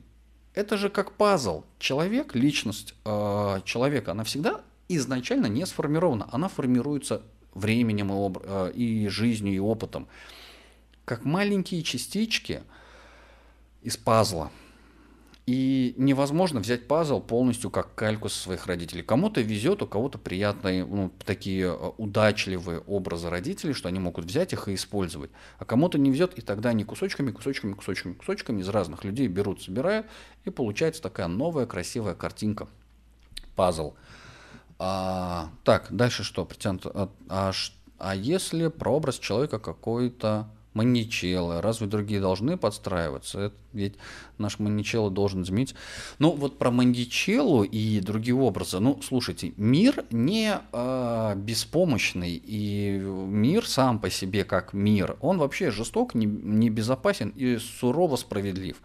Это 0.54 0.76
же 0.76 0.88
как 0.90 1.12
пазл. 1.12 1.64
Человек, 1.78 2.34
личность 2.34 2.94
а, 3.04 3.60
человека, 3.62 4.12
она 4.12 4.24
всегда 4.24 4.62
изначально 4.88 5.46
не 5.46 5.64
сформирована. 5.66 6.28
Она 6.32 6.48
формируется 6.48 7.22
временем 7.54 8.12
и, 8.12 8.26
об, 8.26 8.38
а, 8.42 8.68
и 8.68 9.08
жизнью, 9.08 9.54
и 9.54 9.58
опытом. 9.58 10.08
Как 11.04 11.24
маленькие 11.24 11.82
частички 11.82 12.62
из 13.82 13.96
пазла. 13.96 14.50
И 15.46 15.94
невозможно 15.96 16.60
взять 16.60 16.86
пазл 16.86 17.20
полностью 17.20 17.70
как 17.70 17.94
кальку 17.94 18.28
со 18.28 18.38
своих 18.38 18.66
родителей. 18.66 19.02
Кому-то 19.02 19.40
везет, 19.40 19.82
у 19.82 19.86
кого-то 19.86 20.18
приятные, 20.18 20.84
ну, 20.84 21.10
такие 21.24 21.66
э, 21.66 21.90
удачливые 21.96 22.80
образы 22.80 23.30
родителей, 23.30 23.72
что 23.72 23.88
они 23.88 23.98
могут 23.98 24.26
взять 24.26 24.52
их 24.52 24.68
и 24.68 24.74
использовать. 24.74 25.30
А 25.58 25.64
кому-то 25.64 25.98
не 25.98 26.10
везет, 26.10 26.38
и 26.38 26.40
тогда 26.40 26.70
они 26.70 26.84
кусочками, 26.84 27.32
кусочками, 27.32 27.72
кусочками, 27.72 28.12
кусочками 28.12 28.60
из 28.60 28.68
разных 28.68 29.02
людей 29.02 29.26
берут, 29.26 29.62
собирают, 29.62 30.06
и 30.44 30.50
получается 30.50 31.02
такая 31.02 31.26
новая 31.26 31.66
красивая 31.66 32.14
картинка. 32.14 32.68
Пазл. 33.56 33.94
А, 34.78 35.50
так, 35.64 35.88
дальше 35.90 36.22
что? 36.22 36.44
Притянуто. 36.44 36.90
А, 36.94 37.10
а, 37.28 37.52
а 37.98 38.14
если 38.14 38.68
прообраз 38.68 39.18
человека 39.18 39.58
какой-то 39.58 40.48
маничелы, 40.72 41.60
разве 41.60 41.86
другие 41.86 42.20
должны 42.20 42.56
подстраиваться? 42.56 43.40
Это 43.40 43.56
ведь 43.72 43.94
наш 44.38 44.58
маничело 44.58 45.10
должен 45.10 45.42
изменить. 45.42 45.74
Ну, 46.18 46.32
вот 46.32 46.58
про 46.58 46.70
маничелу 46.70 47.62
и 47.62 48.00
другие 48.00 48.34
образы. 48.34 48.80
Ну, 48.80 49.00
слушайте, 49.02 49.52
мир 49.56 50.04
не 50.10 50.58
э, 50.72 51.34
беспомощный, 51.36 52.40
и 52.44 52.98
мир 52.98 53.66
сам 53.66 53.98
по 53.98 54.10
себе 54.10 54.44
как 54.44 54.72
мир, 54.72 55.16
он 55.20 55.38
вообще 55.38 55.70
жесток, 55.70 56.14
не, 56.14 56.26
не 56.26 56.70
и 57.36 57.58
сурово 57.58 58.16
справедлив. 58.16 58.80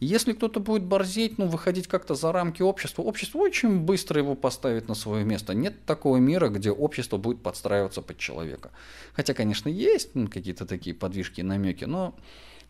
Если 0.00 0.32
кто-то 0.32 0.60
будет 0.60 0.84
борзеть, 0.84 1.38
ну, 1.38 1.48
выходить 1.48 1.88
как-то 1.88 2.14
за 2.14 2.30
рамки 2.30 2.62
общества, 2.62 3.02
общество 3.02 3.38
очень 3.38 3.80
быстро 3.80 4.20
его 4.20 4.36
поставит 4.36 4.86
на 4.86 4.94
свое 4.94 5.24
место. 5.24 5.54
Нет 5.54 5.84
такого 5.86 6.18
мира, 6.18 6.48
где 6.48 6.70
общество 6.70 7.16
будет 7.16 7.42
подстраиваться 7.42 8.00
под 8.00 8.16
человека. 8.16 8.70
Хотя, 9.12 9.34
конечно, 9.34 9.68
есть 9.68 10.14
ну, 10.14 10.28
какие-то 10.28 10.66
такие 10.66 10.94
подвижки 10.94 11.40
и 11.40 11.42
намеки, 11.42 11.84
но 11.84 12.14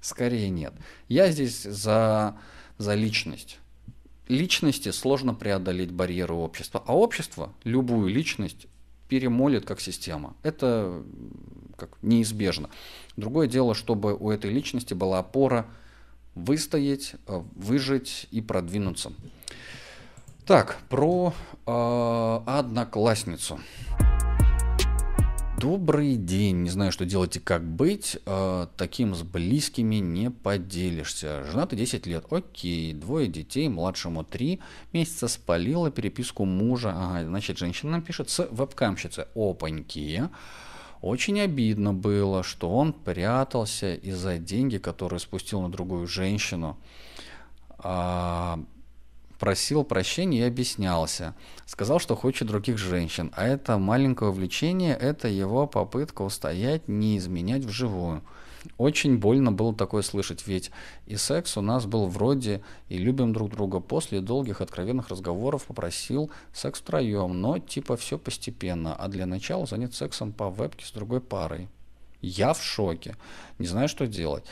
скорее 0.01 0.51
нет. 0.51 0.73
Я 1.09 1.31
здесь 1.31 1.63
за, 1.63 2.37
за 2.79 2.95
личность. 2.95 3.59
Личности 4.29 4.91
сложно 4.91 5.35
преодолеть 5.35 5.91
барьеры 5.91 6.35
общества, 6.35 6.83
а 6.87 6.97
общество 6.97 7.53
любую 7.65 8.09
личность 8.09 8.67
перемолит 9.09 9.65
как 9.65 9.81
система. 9.81 10.37
Это 10.43 11.03
как 11.77 11.91
неизбежно. 12.03 12.69
Другое 13.17 13.47
дело, 13.47 13.75
чтобы 13.75 14.15
у 14.15 14.31
этой 14.31 14.53
личности 14.53 14.95
была 14.95 15.21
опора 15.21 15.67
выстоять, 16.35 17.15
э, 17.27 17.43
выжить 17.55 18.29
и 18.31 18.41
продвинуться. 18.41 19.13
Так, 20.47 20.79
про 20.89 21.35
э, 21.67 22.41
одноклассницу. 22.47 23.61
Добрый 25.59 26.15
день. 26.15 26.63
Не 26.63 26.71
знаю, 26.71 26.93
что 26.93 27.05
делать 27.05 27.37
и 27.37 27.41
как 27.41 27.65
быть. 27.65 28.17
Э, 28.27 28.69
таким 28.77 29.17
с 29.17 29.25
близкими 29.25 29.97
не 29.97 30.31
поделишься. 30.31 31.43
Женаты 31.51 31.75
10 31.75 32.07
лет. 32.07 32.27
Окей. 32.31 32.93
Двое 32.93 33.27
детей. 33.27 33.69
Младшему 33.69 34.23
3 34.23 34.61
месяца 34.93 35.27
спалила 35.27 35.91
переписку 35.91 36.45
мужа. 36.45 36.93
Ага, 36.95 37.25
значит, 37.27 37.59
женщина 37.59 37.91
нам 37.93 38.03
пишет 38.03 38.31
с 38.31 38.47
вебкамщицы. 38.53 39.27
Опаньки. 39.35 40.29
Очень 41.01 41.41
обидно 41.41 41.93
было, 41.93 42.45
что 42.45 42.71
он 42.71 42.93
прятался 42.93 43.95
из-за 43.95 44.39
деньги, 44.39 44.79
которые 44.79 45.19
спустил 45.19 45.61
на 45.61 45.73
другую 45.73 46.07
женщину. 46.07 46.79
А, 47.79 48.61
просил 49.39 49.85
прощения 49.85 50.41
и 50.41 50.49
объяснялся. 50.49 51.35
Сказал, 51.67 52.01
что 52.01 52.17
хочет 52.17 52.49
других 52.49 52.79
женщин. 52.79 53.33
А 53.37 53.47
это 53.47 53.79
маленькое 53.79 54.31
увлечение, 54.31 54.97
это 54.97 55.29
его 55.29 55.67
попытка 55.67 56.23
устоять, 56.23 56.89
не 56.89 57.19
изменять 57.19 57.65
вживую. 57.65 58.23
Очень 58.77 59.19
больно 59.19 59.53
было 59.53 59.75
такое 59.75 60.03
слышать, 60.03 60.47
ведь 60.47 60.71
и 61.07 61.17
секс 61.17 61.57
у 61.57 61.61
нас 61.61 61.87
был 61.87 62.07
вроде 62.07 62.63
и 62.89 62.99
любим 62.99 63.33
друг 63.33 63.51
друга. 63.51 63.81
После 63.81 64.21
долгих 64.21 64.61
откровенных 64.61 65.09
разговоров 65.09 65.65
попросил 65.65 66.31
секс 66.53 66.81
втроем, 66.81 67.41
но 67.41 67.59
типа 67.59 67.97
все 67.97 68.19
постепенно, 68.19 68.95
а 68.95 69.09
для 69.09 69.27
начала 69.27 69.67
занят 69.67 69.95
сексом 69.95 70.33
по 70.33 70.51
вебке 70.51 70.85
с 70.85 70.91
другой 70.91 71.21
парой. 71.21 71.69
Я 72.21 72.53
в 72.53 72.63
шоке, 72.63 73.17
не 73.59 73.67
знаю, 73.67 73.89
что 73.89 74.07
делать. 74.07 74.45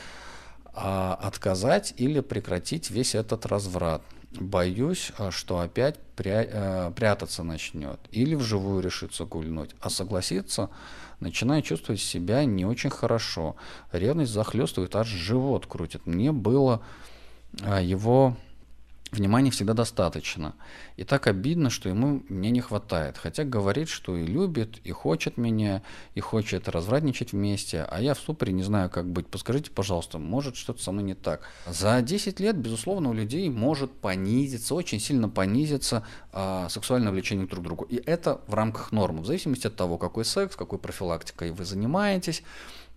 А 0.72 1.14
отказать 1.14 1.94
или 1.96 2.20
прекратить 2.20 2.90
весь 2.90 3.14
этот 3.14 3.46
разврат. 3.46 4.02
Боюсь, 4.38 5.12
а, 5.18 5.30
что 5.30 5.58
опять 5.58 5.98
пря 6.16 6.44
э, 6.44 6.92
прятаться 6.94 7.42
начнет 7.42 7.98
или 8.10 8.34
вживую 8.34 8.82
решится 8.82 9.24
гульнуть, 9.24 9.70
а 9.80 9.90
согласиться 9.90 10.70
начинаю 11.20 11.62
чувствовать 11.62 12.00
себя 12.00 12.44
не 12.44 12.64
очень 12.64 12.90
хорошо. 12.90 13.56
Ревность 13.92 14.32
захлестывает, 14.32 14.94
аж 14.96 15.08
живот 15.08 15.66
крутит. 15.66 16.06
Мне 16.06 16.32
было 16.32 16.82
а, 17.62 17.80
его 17.80 18.36
внимания 19.12 19.50
всегда 19.50 19.72
достаточно. 19.72 20.54
И 20.96 21.04
так 21.04 21.26
обидно, 21.26 21.70
что 21.70 21.88
ему 21.88 22.22
мне 22.28 22.50
не 22.50 22.60
хватает. 22.60 23.18
Хотя 23.18 23.44
говорит, 23.44 23.88
что 23.88 24.16
и 24.16 24.26
любит, 24.26 24.78
и 24.84 24.90
хочет 24.90 25.36
меня, 25.36 25.82
и 26.14 26.20
хочет 26.20 26.68
развратничать 26.68 27.32
вместе, 27.32 27.82
а 27.82 28.00
я 28.00 28.14
в 28.14 28.18
ступоре 28.18 28.52
не 28.52 28.62
знаю, 28.62 28.90
как 28.90 29.08
быть. 29.08 29.26
Подскажите, 29.28 29.70
пожалуйста, 29.70 30.18
может 30.18 30.56
что-то 30.56 30.82
со 30.82 30.92
мной 30.92 31.04
не 31.04 31.14
так. 31.14 31.42
За 31.66 32.02
10 32.02 32.40
лет, 32.40 32.56
безусловно, 32.56 33.10
у 33.10 33.12
людей 33.12 33.48
может 33.48 33.92
понизиться, 33.92 34.74
очень 34.74 35.00
сильно 35.00 35.28
понизиться 35.28 36.04
а, 36.32 36.68
сексуальное 36.68 37.12
влечение 37.12 37.46
друг 37.46 37.62
к 37.62 37.66
другу. 37.66 37.84
И 37.84 37.96
это 37.96 38.40
в 38.46 38.54
рамках 38.54 38.92
нормы, 38.92 39.22
в 39.22 39.26
зависимости 39.26 39.66
от 39.66 39.76
того, 39.76 39.98
какой 39.98 40.24
секс, 40.24 40.56
какой 40.56 40.78
профилактикой 40.78 41.52
вы 41.52 41.64
занимаетесь, 41.64 42.42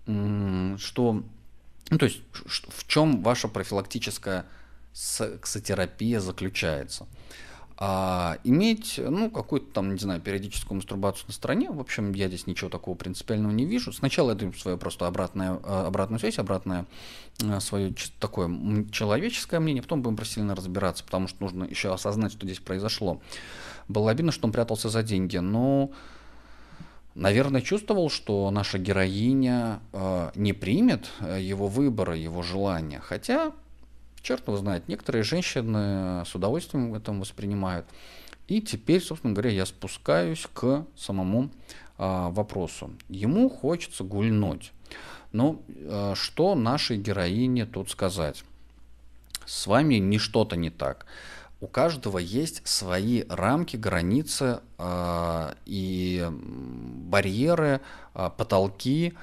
что... 0.05 1.23
Ну, 1.91 1.97
то 1.97 2.05
есть, 2.05 2.21
в 2.33 2.87
чем 2.87 3.23
ваша 3.23 3.47
профилактическая 3.47 4.45
сексотерапия 4.93 6.19
заключается. 6.19 7.07
А 7.81 8.39
иметь, 8.43 8.99
ну, 9.01 9.31
какую-то 9.31 9.71
там, 9.71 9.93
не 9.93 9.99
знаю, 9.99 10.19
периодическую 10.19 10.75
мастурбацию 10.75 11.27
на 11.27 11.33
стороне, 11.33 11.71
в 11.71 11.79
общем, 11.79 12.11
я 12.11 12.27
здесь 12.27 12.45
ничего 12.45 12.69
такого 12.69 12.93
принципиального 12.95 13.53
не 13.53 13.63
вижу. 13.63 13.93
Сначала 13.93 14.33
это 14.33 14.51
свое 14.59 14.75
просто 14.75 15.07
обратное, 15.07 15.61
а, 15.63 15.87
обратную 15.87 16.19
связь, 16.19 16.39
обратное 16.39 16.85
а, 17.41 17.61
свое 17.61 17.93
такое 18.19 18.49
человеческое 18.91 19.61
мнение, 19.61 19.81
потом 19.81 20.01
будем 20.01 20.21
сильно 20.25 20.55
разбираться, 20.55 21.05
потому 21.05 21.29
что 21.29 21.41
нужно 21.41 21.63
еще 21.63 21.93
осознать, 21.93 22.33
что 22.33 22.45
здесь 22.45 22.59
произошло. 22.59 23.21
Было 23.87 24.11
обидно, 24.11 24.33
что 24.33 24.47
он 24.47 24.51
прятался 24.51 24.89
за 24.89 25.01
деньги, 25.01 25.37
но 25.37 25.89
наверное, 27.15 27.61
чувствовал, 27.61 28.09
что 28.09 28.51
наша 28.51 28.77
героиня 28.77 29.79
э, 29.93 30.31
не 30.35 30.51
примет 30.51 31.09
его 31.21 31.67
выбора, 31.67 32.17
его 32.17 32.41
желания. 32.43 32.99
Хотя 32.99 33.53
черт 34.21 34.47
его 34.47 34.57
знает, 34.57 34.87
некоторые 34.87 35.23
женщины 35.23 36.25
с 36.25 36.35
удовольствием 36.35 36.93
это 36.93 37.11
воспринимают. 37.11 37.85
И 38.47 38.61
теперь, 38.61 39.01
собственно 39.01 39.33
говоря, 39.33 39.51
я 39.51 39.65
спускаюсь 39.65 40.47
к 40.53 40.85
самому 40.97 41.51
а, 41.97 42.29
вопросу. 42.29 42.91
Ему 43.07 43.49
хочется 43.49 44.03
гульнуть. 44.03 44.71
Но 45.31 45.61
а, 45.67 46.15
что 46.15 46.55
нашей 46.55 46.97
героине 46.97 47.65
тут 47.65 47.91
сказать? 47.91 48.43
С 49.45 49.67
вами 49.67 49.95
не 49.95 50.17
что-то 50.17 50.55
не 50.55 50.71
так. 50.71 51.05
У 51.61 51.67
каждого 51.67 52.17
есть 52.17 52.65
свои 52.65 53.25
рамки, 53.27 53.75
границы 53.75 54.61
э, 54.77 55.53
и 55.65 56.25
барьеры, 56.31 57.81
э, 58.13 58.29
потолки, 58.37 59.13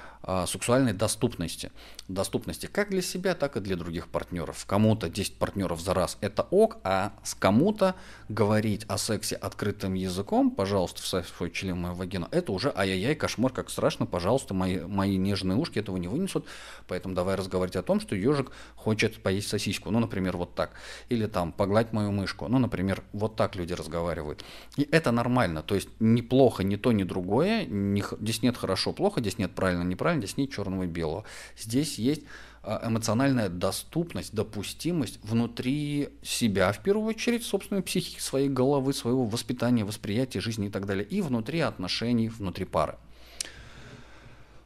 сексуальной 0.47 0.93
доступности. 0.93 1.71
Доступности 2.09 2.67
как 2.67 2.91
для 2.91 3.03
себя, 3.03 3.35
так 3.35 3.57
и 3.57 3.61
для 3.61 3.75
других 3.75 4.07
партнеров. 4.07 4.65
Кому-то 4.67 5.09
10 5.09 5.39
партнеров 5.39 5.81
за 5.81 5.93
раз 5.93 6.19
это 6.21 6.47
ок, 6.51 6.79
а 6.85 7.13
с 7.25 7.35
кому-то 7.35 7.97
говорить 8.29 8.85
о 8.87 8.97
сексе 8.97 9.35
открытым 9.35 9.95
языком, 9.95 10.53
пожалуйста, 10.53 11.03
вставь 11.03 11.27
свой 11.29 11.51
член 11.51 11.81
мою 11.81 11.95
вагину, 11.95 12.29
это 12.31 12.53
уже 12.53 12.73
ай-яй-яй, 12.77 13.17
кошмар, 13.17 13.53
как 13.53 13.71
страшно, 13.71 14.07
пожалуйста, 14.07 14.55
мои, 14.55 14.79
мои 14.79 15.17
нежные 15.17 15.59
ушки 15.59 15.81
этого 15.81 15.97
не 15.97 16.07
вынесут, 16.07 16.47
поэтому 16.87 17.15
давай 17.15 17.35
разговаривать 17.35 17.75
о 17.75 17.83
том, 17.83 17.99
что 17.99 18.15
ежик 18.15 18.53
хочет 18.77 19.21
поесть 19.21 19.49
сосиску, 19.49 19.91
ну, 19.91 19.99
например, 19.99 20.37
вот 20.37 20.55
так, 20.55 20.71
или 21.09 21.27
там 21.27 21.51
погладь 21.51 21.93
мою 21.93 22.13
мышку, 22.13 22.47
ну, 22.47 22.59
например, 22.59 23.03
вот 23.13 23.35
так 23.35 23.57
люди 23.57 23.73
разговаривают. 23.73 24.45
И 24.77 24.89
это 24.93 25.11
нормально, 25.11 25.65
то 25.65 25.75
есть 25.75 25.89
неплохо 25.99 26.63
ни 26.63 26.77
то, 26.77 26.93
ни 26.93 27.03
другое, 27.03 27.65
не, 27.67 28.05
здесь 28.21 28.43
нет 28.43 28.57
хорошо-плохо, 28.57 29.21
здесь 29.21 29.39
нет 29.39 29.53
правильно, 29.53 29.85
здесь 30.19 30.37
нет 30.37 30.53
черного 30.53 30.85
и 30.85 30.87
белого. 30.87 31.25
Здесь 31.59 31.96
есть 31.99 32.23
а, 32.63 32.89
эмоциональная 32.89 33.49
доступность, 33.49 34.35
допустимость 34.35 35.21
внутри 35.23 36.09
себя, 36.23 36.73
в 36.73 36.83
первую 36.83 37.07
очередь, 37.07 37.45
собственной 37.45 37.83
психики, 37.83 38.19
своей 38.19 38.49
головы, 38.49 38.93
своего 38.93 39.25
воспитания, 39.25 39.85
восприятия 39.85 40.41
жизни 40.41 40.67
и 40.67 40.71
так 40.71 40.85
далее, 40.85 41.05
и 41.05 41.21
внутри 41.21 41.61
отношений, 41.61 42.29
внутри 42.29 42.65
пары. 42.65 42.97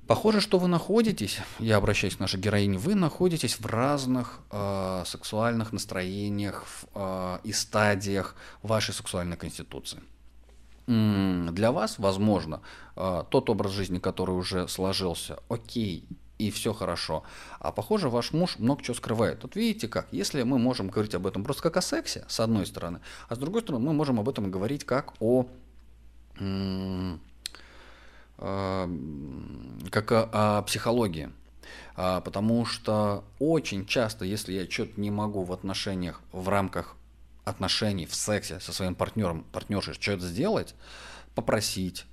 Похоже, 0.07 0.41
что 0.41 0.59
вы 0.59 0.67
находитесь, 0.67 1.39
я 1.59 1.77
обращаюсь 1.77 2.17
к 2.17 2.21
нашей 2.21 2.41
героине, 2.41 2.79
вы 2.79 2.95
находитесь 2.95 3.61
в 3.61 3.67
разных 3.67 4.41
э, 4.51 5.05
сексуальных 5.07 5.73
настроениях 5.73 6.65
э, 6.95 7.39
и 7.45 7.53
стадиях 7.53 8.35
вашей 8.63 8.95
сексуальной 8.95 9.37
конституции 9.37 10.01
для 10.91 11.71
вас, 11.71 11.99
возможно, 11.99 12.63
тот 12.97 13.49
образ 13.49 13.71
жизни, 13.71 14.01
который 14.01 14.33
уже 14.33 14.67
сложился, 14.67 15.39
окей, 15.49 16.05
и 16.41 16.51
все 16.51 16.73
хорошо. 16.73 17.23
А 17.59 17.71
похоже, 17.71 18.09
ваш 18.09 18.33
муж 18.33 18.59
много 18.59 18.83
чего 18.83 18.95
скрывает. 18.95 19.43
Вот 19.43 19.57
видите 19.57 19.89
как, 19.89 20.09
если 20.11 20.43
мы 20.43 20.59
можем 20.59 20.89
говорить 20.89 21.15
об 21.15 21.27
этом 21.27 21.45
просто 21.45 21.63
как 21.63 21.77
о 21.77 21.83
сексе, 21.83 22.25
с 22.29 22.41
одной 22.41 22.67
стороны, 22.67 23.01
а 23.29 23.35
с 23.35 23.39
другой 23.39 23.63
стороны 23.63 23.85
мы 23.85 23.93
можем 23.93 24.19
об 24.19 24.29
этом 24.29 24.51
говорить 24.51 24.85
как 24.85 25.13
о 25.21 25.47
как 29.91 30.13
о, 30.13 30.29
о 30.33 30.63
психологии. 30.63 31.31
А, 31.97 32.23
потому 32.23 32.65
что 32.65 33.25
очень 33.39 33.85
часто, 33.85 34.25
если 34.25 34.55
я 34.55 34.71
что-то 34.71 34.99
не 34.99 35.11
могу 35.11 35.45
в 35.45 35.53
отношениях, 35.53 36.23
в 36.33 36.49
рамках 36.49 36.97
отношений, 37.45 38.07
в 38.07 38.15
сексе 38.15 38.61
со 38.61 38.73
своим 38.73 38.95
партнером, 38.95 39.45
партнершей 39.53 39.95
что-то 39.95 40.27
сделать, 40.27 40.75
попросить, 41.35 42.07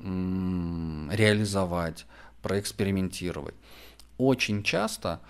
реализовать, 0.00 2.06
проэкспериментировать. 2.42 3.54
Очень 4.18 4.62
часто 4.62 5.20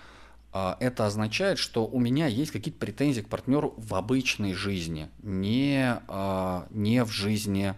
а, 0.52 0.76
это 0.81 1.07
означает, 1.07 1.59
что 1.59 1.87
у 1.87 2.00
меня 2.00 2.26
есть 2.26 2.50
какие-то 2.50 2.79
претензии 2.79 3.21
к 3.21 3.29
партнеру 3.29 3.75
в 3.76 3.95
обычной 3.95 4.55
жизни, 4.55 5.09
не, 5.23 6.00
а, 6.09 6.67
не 6.71 7.05
в 7.05 7.11
жизни, 7.11 7.75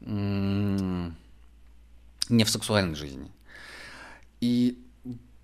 не 0.00 1.14
в 2.28 2.50
сексуальной 2.50 2.96
жизни. 2.96 3.30
И 4.40 4.78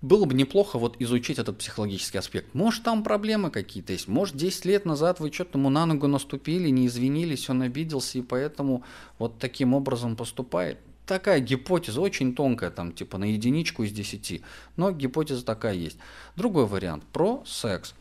было 0.01 0.25
бы 0.25 0.33
неплохо 0.33 0.79
вот 0.79 0.95
изучить 0.99 1.39
этот 1.39 1.57
психологический 1.57 2.17
аспект. 2.17 2.53
Может, 2.53 2.83
там 2.83 3.03
проблемы 3.03 3.51
какие-то 3.51 3.91
есть. 3.91 4.07
Может, 4.07 4.37
10 4.37 4.65
лет 4.65 4.85
назад 4.85 5.19
вы 5.19 5.31
что-то 5.31 5.57
ему 5.57 5.69
на 5.69 5.85
ногу 5.85 6.07
наступили, 6.07 6.69
не 6.69 6.87
извинились, 6.87 7.49
он 7.49 7.61
обиделся, 7.61 8.17
и 8.17 8.21
поэтому 8.21 8.83
вот 9.17 9.39
таким 9.39 9.73
образом 9.73 10.15
поступает. 10.15 10.79
Такая 11.09 11.39
гипотеза 11.39 12.01
очень 12.01 12.35
тонкая, 12.35 12.69
там 12.69 12.91
типа 12.91 13.17
на 13.17 13.23
единичку 13.23 13.81
из 13.81 13.91
10, 13.91 14.43
но 14.75 14.91
гипотеза 14.91 15.43
такая 15.43 15.73
есть. 15.73 15.97
Другой 16.35 16.67
вариант 16.67 17.03
про 17.11 17.41
секс. 17.47 17.95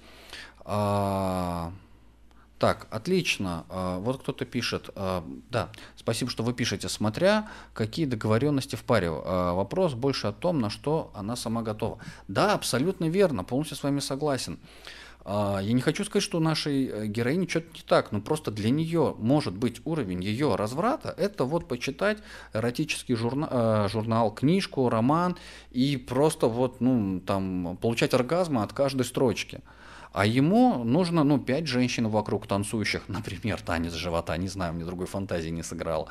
А, 0.67 1.73
так, 2.59 2.87
отлично. 2.91 3.65
А, 3.71 3.99
вот 3.99 4.21
кто-то 4.21 4.45
пишет. 4.45 4.91
А, 4.95 5.25
да, 5.51 5.71
спасибо, 5.97 6.31
что 6.31 6.43
вы 6.43 6.53
пишете. 6.53 6.91
Смотря 6.91 7.49
какие 7.73 8.05
договоренности 8.05 8.77
в 8.77 8.85
паре. 8.85 9.09
А, 9.11 9.55
вопрос 9.55 9.95
больше 9.95 10.27
о 10.27 10.33
том, 10.33 10.61
на 10.61 10.69
что 10.69 11.11
она 11.15 11.35
сама 11.35 11.63
готова. 11.63 11.97
Да, 12.29 12.53
абсолютно 12.53 13.09
верно. 13.09 13.43
Полностью 13.43 13.79
с 13.79 13.83
вами 13.83 14.01
согласен. 14.01 14.59
Я 15.29 15.73
не 15.75 15.83
хочу 15.83 16.07
сказать, 16.07 16.23
что 16.23 16.39
у 16.39 16.41
нашей 16.41 16.87
э, 16.87 17.07
героини 17.07 17.47
что-то 17.47 17.67
не 17.75 17.83
так, 17.83 18.13
но 18.13 18.21
просто 18.23 18.51
для 18.51 18.71
нее 18.71 19.15
может 19.19 19.55
быть 19.55 19.83
уровень 19.85 20.25
ее 20.25 20.57
разврата, 20.57 21.15
это 21.19 21.45
вот 21.45 21.69
почитать 21.69 22.17
эротический 22.55 23.15
журнал, 23.15 23.49
э, 23.53 23.89
журнал, 23.91 24.35
книжку, 24.35 24.89
роман 24.89 25.37
и 25.71 25.99
просто 25.99 26.47
вот, 26.47 26.81
ну, 26.81 27.21
там, 27.21 27.77
получать 27.83 28.15
оргазмы 28.15 28.63
от 28.63 28.73
каждой 28.73 29.05
строчки. 29.05 29.61
А 30.15 30.25
ему 30.25 30.83
нужно, 30.83 31.25
ну, 31.25 31.39
пять 31.39 31.67
женщин 31.67 32.09
вокруг 32.09 32.47
танцующих, 32.47 33.03
например, 33.09 33.61
танец 33.61 33.93
живота, 33.93 34.35
не 34.39 34.49
знаю, 34.49 34.73
мне 34.73 34.87
другой 34.87 35.09
фантазии 35.09 35.51
не 35.51 35.63
сыграло. 35.63 36.09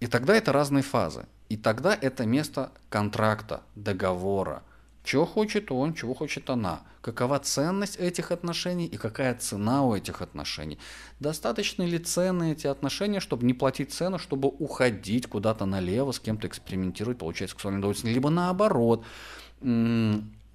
И 0.00 0.06
тогда 0.06 0.34
это 0.34 0.54
разные 0.54 0.82
фазы. 0.82 1.26
И 1.50 1.58
тогда 1.58 1.94
это 2.00 2.24
место 2.24 2.72
контракта, 2.88 3.64
договора. 3.74 4.62
Чего 5.04 5.26
хочет 5.26 5.70
он, 5.70 5.92
чего 5.92 6.14
хочет 6.14 6.48
она. 6.48 6.80
Какова 7.08 7.38
ценность 7.38 7.96
этих 7.96 8.32
отношений 8.32 8.84
и 8.84 8.98
какая 8.98 9.34
цена 9.34 9.82
у 9.82 9.94
этих 9.94 10.20
отношений. 10.20 10.78
Достаточно 11.20 11.82
ли 11.82 11.98
ценны 11.98 12.52
эти 12.52 12.66
отношения, 12.66 13.20
чтобы 13.20 13.46
не 13.46 13.54
платить 13.54 13.94
цену, 13.94 14.18
чтобы 14.18 14.48
уходить 14.48 15.26
куда-то 15.26 15.64
налево, 15.64 16.12
с 16.12 16.20
кем-то 16.20 16.46
экспериментировать, 16.48 17.16
получать 17.16 17.48
сексуальное 17.48 17.78
удовольствие. 17.78 18.12
Либо 18.12 18.28
наоборот, 18.28 19.06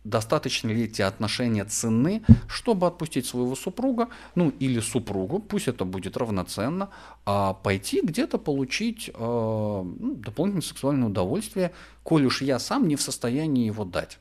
достаточно 0.03 0.67
ли 0.69 0.83
эти 0.83 1.01
отношения 1.01 1.65
ценны, 1.65 2.22
чтобы 2.48 2.86
отпустить 2.86 3.25
своего 3.25 3.55
супруга, 3.55 4.10
ну 4.36 4.53
или 4.60 4.79
супругу, 4.79 5.39
пусть 5.39 5.67
это 5.67 5.86
будет 5.86 6.17
равноценно, 6.17 6.89
а 7.25 7.55
пойти 7.55 8.01
где-то 8.03 8.38
получить 8.38 9.10
э, 9.10 9.13
ну, 9.17 10.15
дополнительное 10.17 10.62
сексуальное 10.62 11.07
удовольствие, 11.07 11.72
коль 12.03 12.25
уж 12.25 12.43
я 12.43 12.60
сам 12.60 12.88
не 12.88 12.95
в 12.95 13.01
состоянии 13.01 13.65
его 13.65 13.86
дать. 13.86 14.19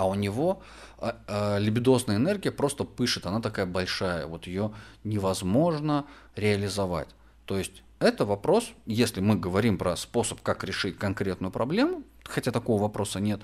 А 0.00 0.06
у 0.06 0.14
него 0.14 0.62
э, 0.96 1.12
э, 1.26 1.58
либидозная 1.58 2.16
энергия 2.16 2.50
просто 2.50 2.84
пышет, 2.84 3.26
она 3.26 3.42
такая 3.42 3.66
большая, 3.66 4.26
вот 4.26 4.46
ее 4.46 4.72
невозможно 5.04 6.06
реализовать. 6.36 7.08
То 7.44 7.58
есть 7.58 7.82
это 7.98 8.24
вопрос, 8.24 8.72
если 8.86 9.20
мы 9.20 9.36
говорим 9.36 9.76
про 9.76 9.94
способ, 9.96 10.40
как 10.40 10.64
решить 10.64 10.96
конкретную 10.96 11.50
проблему, 11.50 12.02
хотя 12.24 12.50
такого 12.50 12.80
вопроса 12.80 13.20
нет, 13.20 13.42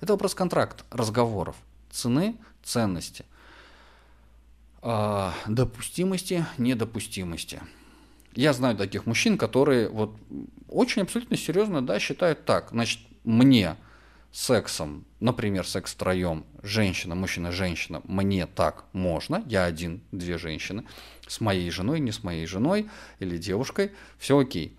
это 0.00 0.14
вопрос 0.14 0.34
контракта, 0.34 0.82
разговоров, 0.90 1.54
цены, 1.92 2.34
ценности, 2.64 3.24
а, 4.80 5.32
допустимости, 5.46 6.44
недопустимости. 6.58 7.62
Я 8.34 8.52
знаю 8.54 8.76
таких 8.76 9.06
мужчин, 9.06 9.38
которые 9.38 9.88
вот 9.88 10.16
очень 10.68 11.02
абсолютно 11.02 11.36
серьезно 11.36 11.80
да, 11.80 12.00
считают 12.00 12.44
так. 12.44 12.70
Значит, 12.72 12.98
мне 13.22 13.76
сексом, 14.32 15.04
например, 15.20 15.66
секс 15.66 15.92
втроем, 15.92 16.44
женщина, 16.62 17.14
мужчина, 17.14 17.52
женщина, 17.52 18.00
мне 18.04 18.46
так 18.46 18.86
можно, 18.92 19.44
я 19.46 19.64
один, 19.64 20.02
две 20.10 20.38
женщины, 20.38 20.84
с 21.28 21.40
моей 21.40 21.70
женой, 21.70 22.00
не 22.00 22.12
с 22.12 22.24
моей 22.24 22.46
женой 22.46 22.88
или 23.18 23.36
девушкой, 23.36 23.92
все 24.18 24.38
окей. 24.38 24.76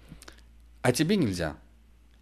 А 0.82 0.92
тебе 0.92 1.16
нельзя. 1.16 1.56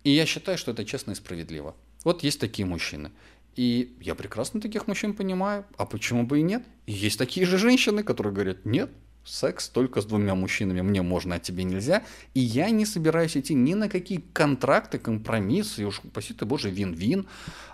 И 0.03 0.11
я 0.11 0.25
считаю, 0.25 0.57
что 0.57 0.71
это 0.71 0.83
честно 0.85 1.11
и 1.11 1.15
справедливо. 1.15 1.75
Вот 2.03 2.23
есть 2.23 2.39
такие 2.39 2.65
мужчины. 2.65 3.11
И 3.55 3.95
я 4.01 4.15
прекрасно 4.15 4.61
таких 4.61 4.87
мужчин 4.87 5.13
понимаю. 5.13 5.65
А 5.77 5.85
почему 5.85 6.25
бы 6.25 6.39
и 6.39 6.43
нет? 6.43 6.63
И 6.85 6.91
есть 6.91 7.17
такие 7.17 7.45
же 7.45 7.57
женщины, 7.57 8.03
которые 8.03 8.33
говорят, 8.33 8.65
нет, 8.65 8.89
секс 9.23 9.69
только 9.69 10.01
с 10.01 10.05
двумя 10.05 10.35
мужчинами, 10.35 10.81
мне 10.81 11.01
можно, 11.01 11.35
а 11.35 11.39
тебе 11.39 11.63
нельзя. 11.63 12.03
И 12.33 12.39
я 12.39 12.69
не 12.69 12.85
собираюсь 12.85 13.37
идти 13.37 13.53
ни 13.53 13.73
на 13.73 13.89
какие 13.89 14.23
контракты, 14.33 14.99
компромиссы, 14.99 15.83
и 15.83 15.85
уж, 15.85 15.97
спаси 15.97 16.33
ты 16.33 16.45
боже, 16.45 16.69
вин-вин, 16.69 17.27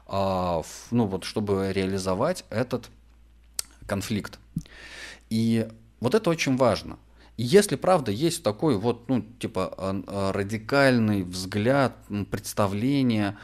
а, 0.06 0.62
ну 0.92 1.06
вот, 1.06 1.24
чтобы 1.24 1.72
реализовать 1.74 2.46
этот 2.50 2.90
конфликт. 3.86 4.40
И 5.30 5.68
вот 6.00 6.16
это 6.16 6.30
очень 6.30 6.58
важно. 6.58 6.98
И 7.38 7.44
если 7.44 7.76
правда 7.76 8.12
есть 8.12 8.44
такой 8.44 8.78
вот, 8.78 9.08
ну, 9.10 9.24
типа, 9.40 9.74
а, 9.78 10.32
радикальный 10.32 11.24
взгляд, 11.24 11.96
представление, 12.30 13.38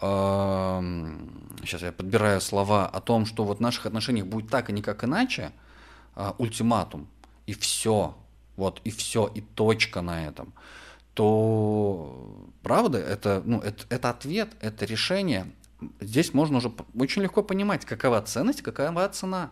сейчас 0.00 1.82
я 1.82 1.92
подбираю 1.92 2.40
слова 2.40 2.86
о 2.86 3.02
том, 3.02 3.26
что 3.26 3.44
вот 3.44 3.58
в 3.58 3.60
наших 3.60 3.84
отношениях 3.84 4.24
будет 4.24 4.48
так, 4.48 4.70
а 4.70 4.72
не 4.72 4.80
как 4.80 5.04
иначе, 5.04 5.52
а, 6.14 6.34
ультиматум, 6.38 7.06
и 7.50 7.54
все, 7.54 8.16
вот, 8.54 8.80
и 8.84 8.90
все, 8.90 9.26
и 9.26 9.40
точка 9.40 10.02
на 10.02 10.24
этом, 10.24 10.52
то 11.14 12.48
правда, 12.62 12.98
это, 12.98 13.42
ну, 13.44 13.58
это, 13.58 13.84
это 13.88 14.10
ответ, 14.10 14.50
это 14.60 14.84
решение. 14.84 15.50
Здесь 15.98 16.32
можно 16.32 16.58
уже 16.58 16.72
очень 16.96 17.22
легко 17.22 17.42
понимать, 17.42 17.84
какова 17.84 18.22
ценность, 18.22 18.62
какова 18.62 19.08
цена, 19.08 19.50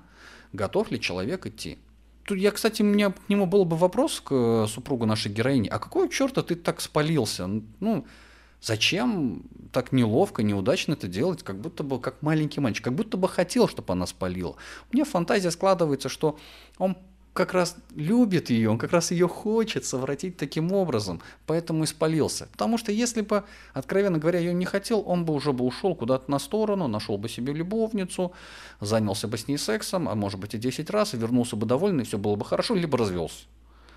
готов 0.52 0.92
ли 0.92 1.00
человек 1.00 1.46
идти. 1.46 1.78
Тут 2.22 2.38
я, 2.38 2.52
кстати, 2.52 2.82
у 2.82 2.84
меня 2.84 3.10
к 3.10 3.28
нему 3.28 3.46
был 3.46 3.64
бы 3.64 3.76
вопрос 3.76 4.20
к 4.20 4.32
э, 4.32 4.66
супругу 4.68 5.04
нашей 5.04 5.32
героини. 5.32 5.66
А 5.66 5.80
какого 5.80 6.08
черта 6.08 6.42
ты 6.42 6.54
так 6.54 6.80
спалился? 6.80 7.48
Ну, 7.80 8.06
Зачем 8.60 9.44
так 9.72 9.92
неловко, 9.92 10.42
неудачно 10.42 10.94
это 10.94 11.06
делать, 11.06 11.44
как 11.44 11.60
будто 11.60 11.84
бы 11.84 12.00
как 12.00 12.22
маленький 12.22 12.60
мальчик, 12.60 12.84
как 12.84 12.94
будто 12.94 13.16
бы 13.16 13.28
хотел, 13.28 13.68
чтобы 13.68 13.92
она 13.92 14.04
спалила. 14.06 14.56
У 14.90 14.96
меня 14.96 15.04
фантазия 15.04 15.52
складывается, 15.52 16.08
что 16.08 16.38
он 16.76 16.96
как 17.38 17.54
раз 17.54 17.76
любит 17.94 18.50
ее, 18.50 18.68
он 18.68 18.78
как 18.78 18.92
раз 18.92 19.10
ее 19.10 19.28
хочет 19.28 19.86
совратить 19.86 20.36
таким 20.36 20.72
образом, 20.72 21.22
поэтому 21.46 21.84
и 21.84 21.86
спалился. 21.86 22.48
Потому 22.52 22.76
что 22.76 22.92
если 22.92 23.22
бы, 23.22 23.44
откровенно 23.72 24.18
говоря, 24.18 24.40
ее 24.40 24.52
не 24.52 24.66
хотел, 24.66 25.02
он 25.06 25.24
бы 25.24 25.32
уже 25.32 25.52
бы 25.52 25.64
ушел 25.64 25.94
куда-то 25.94 26.30
на 26.30 26.38
сторону, 26.38 26.88
нашел 26.88 27.16
бы 27.16 27.28
себе 27.28 27.52
любовницу, 27.52 28.32
занялся 28.80 29.28
бы 29.28 29.38
с 29.38 29.48
ней 29.48 29.56
сексом, 29.56 30.08
а 30.08 30.14
может 30.14 30.38
быть 30.38 30.54
и 30.54 30.58
10 30.58 30.90
раз, 30.90 31.14
и 31.14 31.16
вернулся 31.16 31.56
бы 31.56 31.64
довольный, 31.64 32.04
все 32.04 32.18
было 32.18 32.36
бы 32.36 32.44
хорошо, 32.44 32.74
либо 32.74 32.98
развелся. 32.98 33.46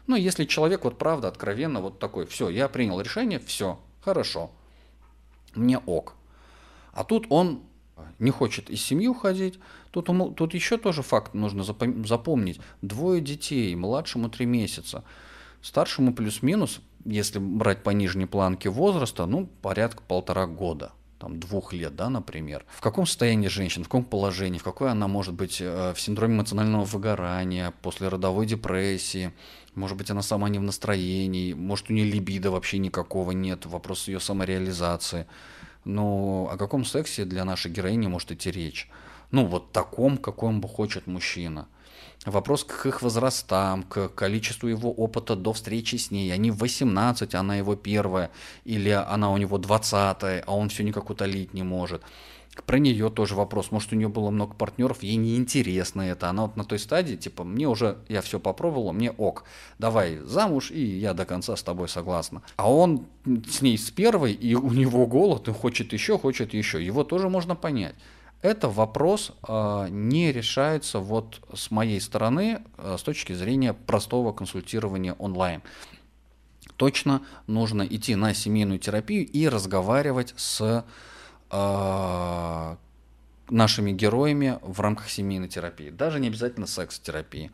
Но 0.08 0.16
если 0.16 0.46
человек 0.46 0.84
вот 0.84 0.98
правда 0.98 1.28
откровенно 1.28 1.82
вот 1.82 2.00
такой, 2.00 2.26
все, 2.26 2.50
я 2.50 2.70
принял 2.70 3.02
решение, 3.02 3.40
все, 3.40 3.78
Хорошо. 4.02 4.52
Мне 5.54 5.78
ок. 5.78 6.16
А 6.94 7.04
тут 7.04 7.28
он 7.30 7.62
не 8.20 8.32
хочет 8.32 8.70
из 8.70 8.82
семьи 8.82 9.08
уходить. 9.08 9.60
Тут, 9.92 10.10
тут 10.36 10.54
еще 10.54 10.78
тоже 10.78 11.02
факт 11.02 11.34
нужно 11.34 11.64
запомнить. 11.64 12.60
Двое 12.82 13.22
детей, 13.22 13.76
младшему 13.76 14.30
три 14.30 14.46
месяца. 14.46 15.04
Старшему 15.62 16.14
плюс-минус, 16.14 16.82
если 17.06 17.40
брать 17.40 17.84
по 17.84 17.92
нижней 17.92 18.26
планке 18.26 18.70
возраста, 18.70 19.26
ну, 19.26 19.48
порядка 19.62 20.02
полтора 20.08 20.48
года 20.48 20.92
там, 21.22 21.40
двух 21.40 21.72
лет, 21.72 21.96
да, 21.96 22.10
например. 22.10 22.66
В 22.78 22.82
каком 22.82 23.06
состоянии 23.06 23.48
женщина, 23.48 23.86
в 23.86 23.88
каком 23.88 24.04
положении, 24.04 24.58
в 24.58 24.64
какой 24.64 24.90
она 24.90 25.08
может 25.08 25.36
быть 25.36 25.62
э, 25.62 25.94
в 25.96 26.02
синдроме 26.02 26.38
эмоционального 26.38 26.84
выгорания, 26.84 27.74
после 27.84 28.08
родовой 28.08 28.48
депрессии, 28.48 29.32
может 29.76 29.98
быть, 29.98 30.10
она 30.10 30.24
сама 30.24 30.50
не 30.50 30.58
в 30.58 30.64
настроении, 30.64 31.54
может, 31.54 31.92
у 31.92 31.94
нее 31.94 32.06
либидо 32.06 32.50
вообще 32.50 32.80
никакого 32.80 33.32
нет, 33.32 33.68
вопрос 33.68 34.08
ее 34.08 34.20
самореализации. 34.20 35.28
Но 35.86 36.50
о 36.52 36.58
каком 36.58 36.86
сексе 36.86 37.26
для 37.26 37.46
нашей 37.46 37.72
героини 37.72 38.08
может 38.08 38.32
идти 38.32 38.52
речь? 38.52 38.90
Ну, 39.32 39.46
вот 39.46 39.72
таком, 39.72 40.18
каком 40.18 40.62
бы 40.62 40.68
хочет 40.68 41.08
мужчина. 41.08 41.68
Вопрос 42.26 42.64
к 42.64 42.86
их 42.86 43.02
возрастам, 43.02 43.84
к 43.84 44.10
количеству 44.10 44.68
его 44.68 44.92
опыта 44.92 45.36
до 45.36 45.54
встречи 45.54 45.96
с 45.96 46.12
ней. 46.12 46.32
Они 46.32 46.52
18, 46.52 47.34
она 47.34 47.56
его 47.56 47.76
первая, 47.76 48.30
или 48.64 48.90
она 48.90 49.32
у 49.32 49.38
него 49.38 49.58
20, 49.58 49.94
а 49.94 50.44
он 50.48 50.70
все 50.70 50.84
никак 50.84 51.10
утолить 51.10 51.54
не 51.54 51.64
может. 51.64 52.04
Про 52.66 52.80
нее 52.80 53.10
тоже 53.10 53.36
вопрос. 53.36 53.72
Может, 53.72 53.94
у 53.94 53.96
нее 53.96 54.08
было 54.08 54.30
много 54.30 54.54
партнеров, 54.54 55.04
ей 55.04 55.16
неинтересно 55.16 56.02
это. 56.02 56.30
Она 56.30 56.44
вот 56.44 56.56
на 56.56 56.64
той 56.64 56.80
стадии, 56.80 57.16
типа, 57.16 57.44
мне 57.44 57.68
уже, 57.68 57.98
я 58.08 58.22
все 58.22 58.40
попробовала, 58.40 58.92
мне 58.92 59.12
ок. 59.12 59.44
Давай 59.80 60.18
замуж, 60.18 60.72
и 60.72 60.84
я 60.84 61.14
до 61.14 61.26
конца 61.26 61.56
с 61.56 61.64
тобой 61.64 61.90
согласна. 61.90 62.42
А 62.56 62.72
он 62.72 63.08
с 63.50 63.62
ней 63.62 63.78
с 63.78 63.92
первой, 63.92 64.34
и 64.34 64.56
у 64.56 64.72
него 64.72 65.06
голод, 65.06 65.48
и 65.48 65.52
хочет 65.52 65.94
еще, 65.94 66.18
хочет 66.18 66.54
еще. 66.54 66.84
Его 66.84 67.04
тоже 67.04 67.30
можно 67.30 67.56
понять. 67.56 67.96
Это 68.42 68.70
вопрос 68.70 69.34
э, 69.48 69.88
не 69.92 70.32
решается 70.32 71.00
вот 71.00 71.42
с 71.54 71.70
моей 71.70 72.02
стороны 72.02 72.64
э, 72.78 72.96
с 72.98 73.04
точки 73.04 73.34
зрения 73.34 73.74
простого 73.74 74.34
консультирования 74.34 75.14
онлайн. 75.14 75.62
Точно 76.76 77.22
нужно 77.46 77.84
идти 77.84 78.16
на 78.16 78.34
семейную 78.34 78.80
терапию 78.80 79.28
и 79.28 79.48
разговаривать 79.48 80.34
с 80.38 80.84
э, 81.52 82.76
нашими 83.50 83.92
героями 83.92 84.58
в 84.62 84.80
рамках 84.80 85.10
семейной 85.10 85.50
терапии. 85.50 85.90
Даже 85.90 86.20
не 86.20 86.28
обязательно 86.28 86.68
секс-терапии, 86.68 87.52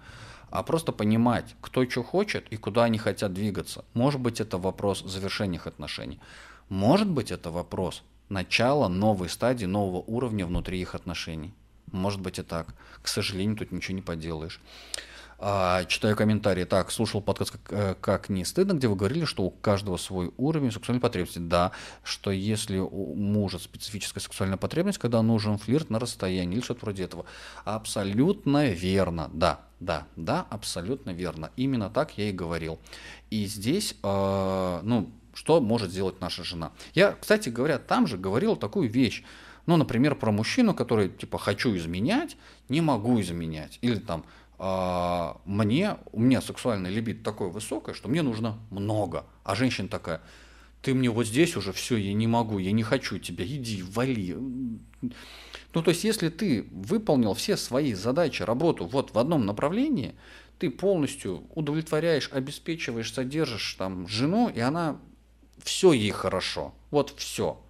а 0.50 0.64
просто 0.64 0.92
понимать, 0.92 1.56
кто 1.62 1.88
что 1.90 2.04
хочет 2.04 2.48
и 2.50 2.58
куда 2.58 2.86
они 2.86 2.98
хотят 2.98 3.34
двигаться. 3.34 3.84
Может 3.94 4.22
быть, 4.22 4.40
это 4.40 4.58
вопрос 4.58 5.04
завершения 5.04 5.58
их 5.58 5.68
отношений. 5.68 6.20
Может 6.70 7.10
быть, 7.10 7.32
это 7.32 7.52
вопрос 7.52 8.04
начало 8.30 8.88
новой 8.88 9.30
стадии, 9.30 9.66
нового 9.66 10.04
уровня 10.08 10.46
внутри 10.46 10.80
их 10.82 10.96
отношений. 10.96 11.54
Может 11.92 12.22
быть 12.22 12.40
и 12.40 12.44
так. 12.44 12.68
К 13.02 13.08
сожалению, 13.08 13.58
тут 13.58 13.72
ничего 13.72 13.96
не 13.96 14.02
поделаешь. 14.02 14.60
А, 15.40 15.86
читаю 15.86 16.16
комментарии. 16.16 16.64
Так, 16.64 16.90
слушал 16.92 17.22
подкаст 17.22 17.52
как, 17.52 17.62
э, 17.70 17.96
как 18.02 18.30
не 18.30 18.44
стыдно, 18.44 18.74
где 18.74 18.88
вы 18.88 18.96
говорили, 18.96 19.26
что 19.26 19.44
у 19.44 19.52
каждого 19.52 19.98
свой 19.98 20.32
уровень 20.38 20.72
сексуальной 20.72 21.00
потребности. 21.00 21.38
Да, 21.38 21.74
что 22.04 22.32
если 22.32 22.80
у 22.80 23.14
мужа 23.14 23.60
специфическая 23.60 24.20
сексуальная 24.20 24.58
потребность, 24.58 24.98
когда 24.98 25.22
нужен 25.22 25.60
флирт 25.60 25.92
на 25.92 26.00
расстоянии 26.00 26.56
или 26.56 26.64
что-то 26.64 26.86
вроде 26.86 27.04
этого. 27.04 27.26
Абсолютно 27.66 28.70
верно. 28.70 29.30
Да, 29.32 29.62
да, 29.80 30.08
да, 30.16 30.48
абсолютно 30.50 31.12
верно. 31.12 31.52
Именно 31.56 31.92
так 31.92 32.18
я 32.18 32.30
и 32.30 32.32
говорил. 32.32 32.80
И 33.30 33.46
здесь, 33.46 33.96
э, 34.02 34.80
ну, 34.82 35.12
что 35.36 35.62
может 35.62 35.92
сделать 35.92 36.20
наша 36.20 36.44
жена. 36.44 36.72
Я, 36.96 37.12
кстати 37.12 37.50
говоря, 37.50 37.78
там 37.78 38.08
же 38.08 38.18
говорил 38.18 38.56
такую 38.56 38.90
вещь. 38.90 39.24
Ну, 39.68 39.78
например, 39.78 40.16
про 40.16 40.32
мужчину, 40.32 40.74
который 40.74 41.10
типа 41.10 41.38
хочу 41.38 41.76
изменять, 41.76 42.38
не 42.70 42.82
могу 42.82 43.22
изменять. 43.22 43.78
Или 43.82 43.98
там 43.98 44.24
а, 44.60 45.40
мне, 45.46 45.98
у 46.12 46.20
меня 46.20 46.42
сексуальная 46.42 46.92
либидо 46.92 47.24
такое 47.24 47.50
высокое, 47.50 47.94
что 47.94 48.10
мне 48.10 48.22
нужно 48.22 48.60
много. 48.72 49.26
А 49.44 49.56
женщина 49.56 49.88
такая, 49.88 50.22
ты 50.82 50.94
мне 50.94 51.10
вот 51.10 51.28
здесь 51.28 51.56
уже 51.56 51.74
все, 51.74 51.98
я 51.98 52.14
не 52.14 52.28
могу, 52.28 52.58
я 52.58 52.72
не 52.72 52.84
хочу 52.84 53.20
тебя, 53.20 53.46
иди, 53.46 53.84
вали. 53.84 54.36
Ну, 55.74 55.84
то 55.84 55.90
есть, 55.92 56.04
если 56.04 56.30
ты 56.30 56.68
выполнил 56.72 57.34
все 57.34 57.58
свои 57.58 57.94
задачи, 57.94 58.42
работу 58.42 58.86
вот 58.86 59.14
в 59.14 59.20
одном 59.20 59.46
направлении, 59.46 60.16
ты 60.60 60.72
полностью 60.72 61.44
удовлетворяешь, 61.54 62.30
обеспечиваешь, 62.32 63.14
содержишь 63.14 63.76
там 63.76 64.08
жену, 64.08 64.50
и 64.50 64.60
она 64.60 65.00
все 65.64 65.92
ей 65.92 66.12
хорошо, 66.12 66.74
вот 66.90 67.14
все, 67.18 67.62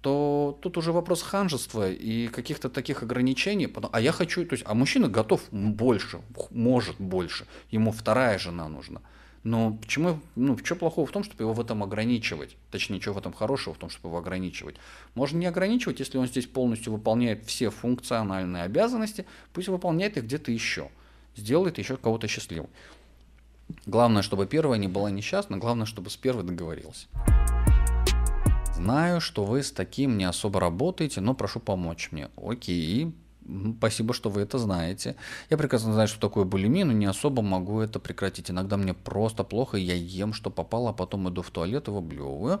то 0.00 0.58
тут 0.62 0.78
уже 0.78 0.92
вопрос 0.92 1.22
ханжества 1.22 1.90
и 1.90 2.28
каких-то 2.28 2.70
таких 2.70 3.02
ограничений. 3.02 3.72
А 3.92 4.00
я 4.00 4.12
хочу, 4.12 4.46
то 4.46 4.54
есть, 4.54 4.64
а 4.66 4.74
мужчина 4.74 5.08
готов 5.08 5.42
больше, 5.50 6.20
может 6.50 6.96
больше, 6.98 7.46
ему 7.70 7.92
вторая 7.92 8.38
жена 8.38 8.68
нужна. 8.68 9.02
Но 9.42 9.72
почему, 9.72 10.20
ну, 10.36 10.58
что 10.58 10.76
плохого 10.76 11.06
в 11.06 11.12
том, 11.12 11.24
чтобы 11.24 11.44
его 11.44 11.54
в 11.54 11.60
этом 11.60 11.82
ограничивать? 11.82 12.56
Точнее, 12.70 13.00
что 13.00 13.14
в 13.14 13.18
этом 13.18 13.32
хорошего 13.32 13.74
в 13.74 13.78
том, 13.78 13.88
чтобы 13.88 14.08
его 14.08 14.18
ограничивать? 14.18 14.76
Можно 15.14 15.38
не 15.38 15.46
ограничивать, 15.46 15.98
если 15.98 16.18
он 16.18 16.26
здесь 16.26 16.46
полностью 16.46 16.92
выполняет 16.92 17.46
все 17.46 17.70
функциональные 17.70 18.64
обязанности, 18.64 19.24
пусть 19.54 19.68
выполняет 19.68 20.18
их 20.18 20.24
где-то 20.24 20.52
еще. 20.52 20.90
Сделает 21.36 21.78
еще 21.78 21.96
кого-то 21.96 22.28
счастливым. 22.28 22.68
Главное, 23.86 24.22
чтобы 24.22 24.46
первая 24.46 24.78
не 24.78 24.88
была 24.88 25.10
несчастна, 25.10 25.56
главное, 25.56 25.86
чтобы 25.86 26.10
с 26.10 26.16
первой 26.16 26.44
договорился. 26.44 27.06
Знаю, 28.82 29.20
что 29.20 29.44
вы 29.44 29.62
с 29.62 29.70
таким 29.70 30.16
не 30.16 30.24
особо 30.24 30.58
работаете, 30.58 31.20
но 31.20 31.34
прошу 31.34 31.60
помочь 31.60 32.08
мне. 32.12 32.30
Окей, 32.42 33.12
Спасибо, 33.78 34.14
что 34.14 34.30
вы 34.30 34.42
это 34.42 34.58
знаете. 34.58 35.16
Я 35.50 35.56
прекрасно 35.56 35.92
знаю, 35.92 36.08
что 36.08 36.20
такое 36.20 36.44
булимия, 36.44 36.84
но 36.84 36.92
не 36.92 37.06
особо 37.06 37.42
могу 37.42 37.80
это 37.80 37.98
прекратить. 37.98 38.50
Иногда 38.50 38.76
мне 38.76 38.94
просто 38.94 39.44
плохо, 39.44 39.76
я 39.76 39.94
ем, 39.94 40.32
что 40.32 40.50
попало, 40.50 40.90
а 40.90 40.92
потом 40.92 41.28
иду 41.28 41.42
в 41.42 41.50
туалет 41.50 41.88
и 41.88 41.90
выблевываю. 41.90 42.60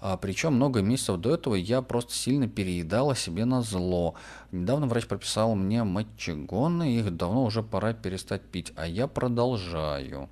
А, 0.00 0.16
причем 0.16 0.54
много 0.54 0.80
месяцев 0.80 1.18
до 1.18 1.34
этого 1.34 1.54
я 1.56 1.82
просто 1.82 2.14
сильно 2.14 2.48
переедала 2.48 3.14
себе 3.14 3.44
на 3.44 3.60
зло. 3.62 4.14
Недавно 4.50 4.86
врач 4.86 5.06
прописал 5.06 5.54
мне 5.54 5.84
мочегоны, 5.84 6.96
их 6.96 7.16
давно 7.16 7.44
уже 7.44 7.62
пора 7.62 7.92
перестать 7.92 8.42
пить, 8.42 8.72
а 8.76 8.86
я 8.86 9.06
продолжаю. 9.06 10.30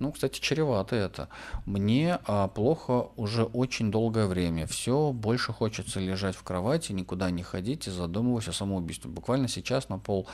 Ну, 0.00 0.12
кстати, 0.12 0.40
чревато 0.40 0.96
это. 0.96 1.28
Мне 1.66 2.18
а, 2.26 2.48
плохо 2.48 3.08
уже 3.16 3.44
очень 3.44 3.90
долгое 3.90 4.26
время. 4.26 4.66
Все 4.66 5.12
больше 5.12 5.52
хочется 5.52 6.00
лежать 6.00 6.36
в 6.36 6.42
кровати, 6.42 6.92
никуда 6.92 7.30
не 7.30 7.42
ходить 7.42 7.86
и 7.86 7.90
задумываюсь 7.90 8.48
о 8.48 8.52
самоубийстве. 8.52 9.10
Буквально 9.10 9.48
сейчас 9.48 9.88
на 9.88 9.98
пол 9.98 10.26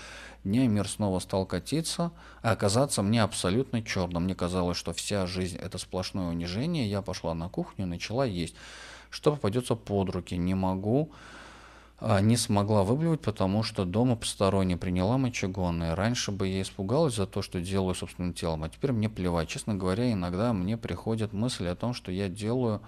дня 0.45 0.67
мир 0.67 0.89
снова 0.89 1.19
стал 1.19 1.47
катиться, 1.47 2.13
а 2.43 2.53
оказаться 2.53 3.03
мне 3.03 3.23
абсолютно 3.23 3.83
черным. 3.83 4.25
Мне 4.25 4.35
казалось, 4.35 4.77
что 4.77 4.93
вся 4.93 5.27
жизнь 5.27 5.57
это 5.57 5.79
сплошное 5.79 6.29
унижение. 6.29 6.89
Я 6.89 7.03
пошла 7.03 7.35
на 7.35 7.49
кухню 7.49 7.85
и 7.85 7.89
начала 7.89 8.25
есть. 8.25 8.55
Что 9.11 9.33
попадется 9.33 9.75
под 9.75 10.11
руки, 10.11 10.37
не 10.37 10.55
могу 10.55 11.13
не 12.01 12.37
смогла 12.37 12.85
выблевать, 12.85 13.21
потому 13.21 13.63
что 13.63 13.85
дома 13.85 14.17
посторонне 14.17 14.77
приняла 14.77 15.19
мочегонные. 15.19 15.95
Раньше 15.95 16.31
бы 16.31 16.47
я 16.47 16.63
испугалась 16.63 17.17
за 17.17 17.27
то, 17.27 17.43
что 17.43 17.61
делаю 17.61 17.95
собственным 17.95 18.35
телом, 18.35 18.65
а 18.65 18.69
теперь 18.69 18.93
мне 18.93 19.09
плевать. 19.09 19.49
Честно 19.49 19.75
говоря, 19.75 20.13
иногда 20.13 20.53
мне 20.53 20.77
приходит 20.77 21.33
мысль 21.33 21.67
о 21.67 21.75
том, 21.75 21.95
что 21.95 22.13
я 22.13 22.29
делаю 22.29 22.83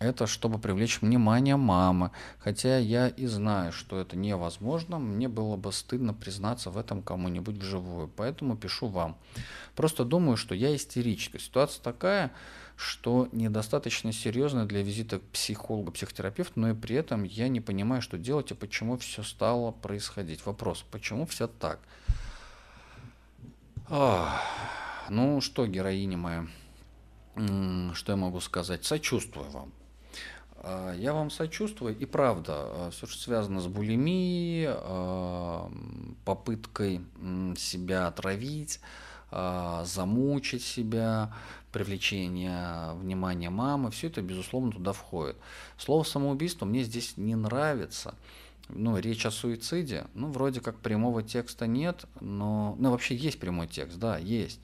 это, 0.00 0.26
чтобы 0.26 0.58
привлечь 0.58 1.00
внимание 1.00 1.56
мамы. 1.56 2.10
Хотя 2.38 2.78
я 2.78 3.08
и 3.08 3.26
знаю, 3.26 3.72
что 3.72 3.98
это 3.98 4.16
невозможно, 4.16 4.98
мне 4.98 5.28
было 5.28 5.56
бы 5.56 5.72
стыдно 5.72 6.12
признаться 6.12 6.70
в 6.70 6.78
этом 6.78 7.02
кому-нибудь 7.02 7.56
вживую. 7.56 8.08
Поэтому 8.08 8.56
пишу 8.56 8.88
вам. 8.88 9.16
Просто 9.76 10.04
думаю, 10.04 10.36
что 10.36 10.54
я 10.54 10.74
истеричка. 10.74 11.38
Ситуация 11.38 11.82
такая, 11.82 12.32
что 12.76 13.28
недостаточно 13.32 14.12
серьезно 14.12 14.66
для 14.66 14.82
визита 14.82 15.20
к 15.20 15.22
психологу, 15.22 15.92
психотерапевту, 15.92 16.60
но 16.60 16.70
и 16.70 16.74
при 16.74 16.96
этом 16.96 17.22
я 17.22 17.48
не 17.48 17.60
понимаю, 17.60 18.02
что 18.02 18.18
делать 18.18 18.50
и 18.50 18.54
почему 18.54 18.96
все 18.96 19.22
стало 19.22 19.70
происходить. 19.70 20.44
Вопрос, 20.44 20.84
почему 20.90 21.24
все 21.26 21.46
так? 21.46 21.78
Ах, 23.88 24.42
ну 25.08 25.40
что, 25.40 25.66
героиня 25.66 26.16
моя, 26.16 26.46
что 27.94 28.12
я 28.12 28.16
могу 28.16 28.40
сказать? 28.40 28.84
Сочувствую 28.84 29.48
вам. 29.50 29.72
А, 30.66 30.94
я 30.94 31.12
вам 31.12 31.30
сочувствую, 31.30 31.96
и 31.96 32.06
правда, 32.06 32.52
а, 32.56 32.90
все, 32.90 33.06
что 33.06 33.20
связано 33.20 33.60
с 33.60 33.66
булимией, 33.66 34.66
а, 34.68 35.70
попыткой 36.24 37.02
себя 37.56 38.06
отравить, 38.08 38.80
замучить 39.30 40.62
себя, 40.62 41.34
привлечение 41.72 42.94
внимания 42.94 43.50
мамы, 43.50 43.90
все 43.90 44.06
это, 44.06 44.22
безусловно, 44.22 44.70
туда 44.70 44.92
входит. 44.92 45.36
Слово 45.76 46.04
самоубийство 46.04 46.66
мне 46.66 46.84
здесь 46.84 47.16
не 47.16 47.34
нравится. 47.34 48.14
Ну, 48.68 48.96
речь 48.96 49.26
о 49.26 49.32
суициде, 49.32 50.06
ну, 50.14 50.30
вроде 50.30 50.60
как 50.60 50.78
прямого 50.78 51.24
текста 51.24 51.66
нет, 51.66 52.04
но, 52.20 52.76
ну, 52.78 52.92
вообще 52.92 53.16
есть 53.16 53.40
прямой 53.40 53.66
текст, 53.66 53.98
да, 53.98 54.18
есть. 54.18 54.60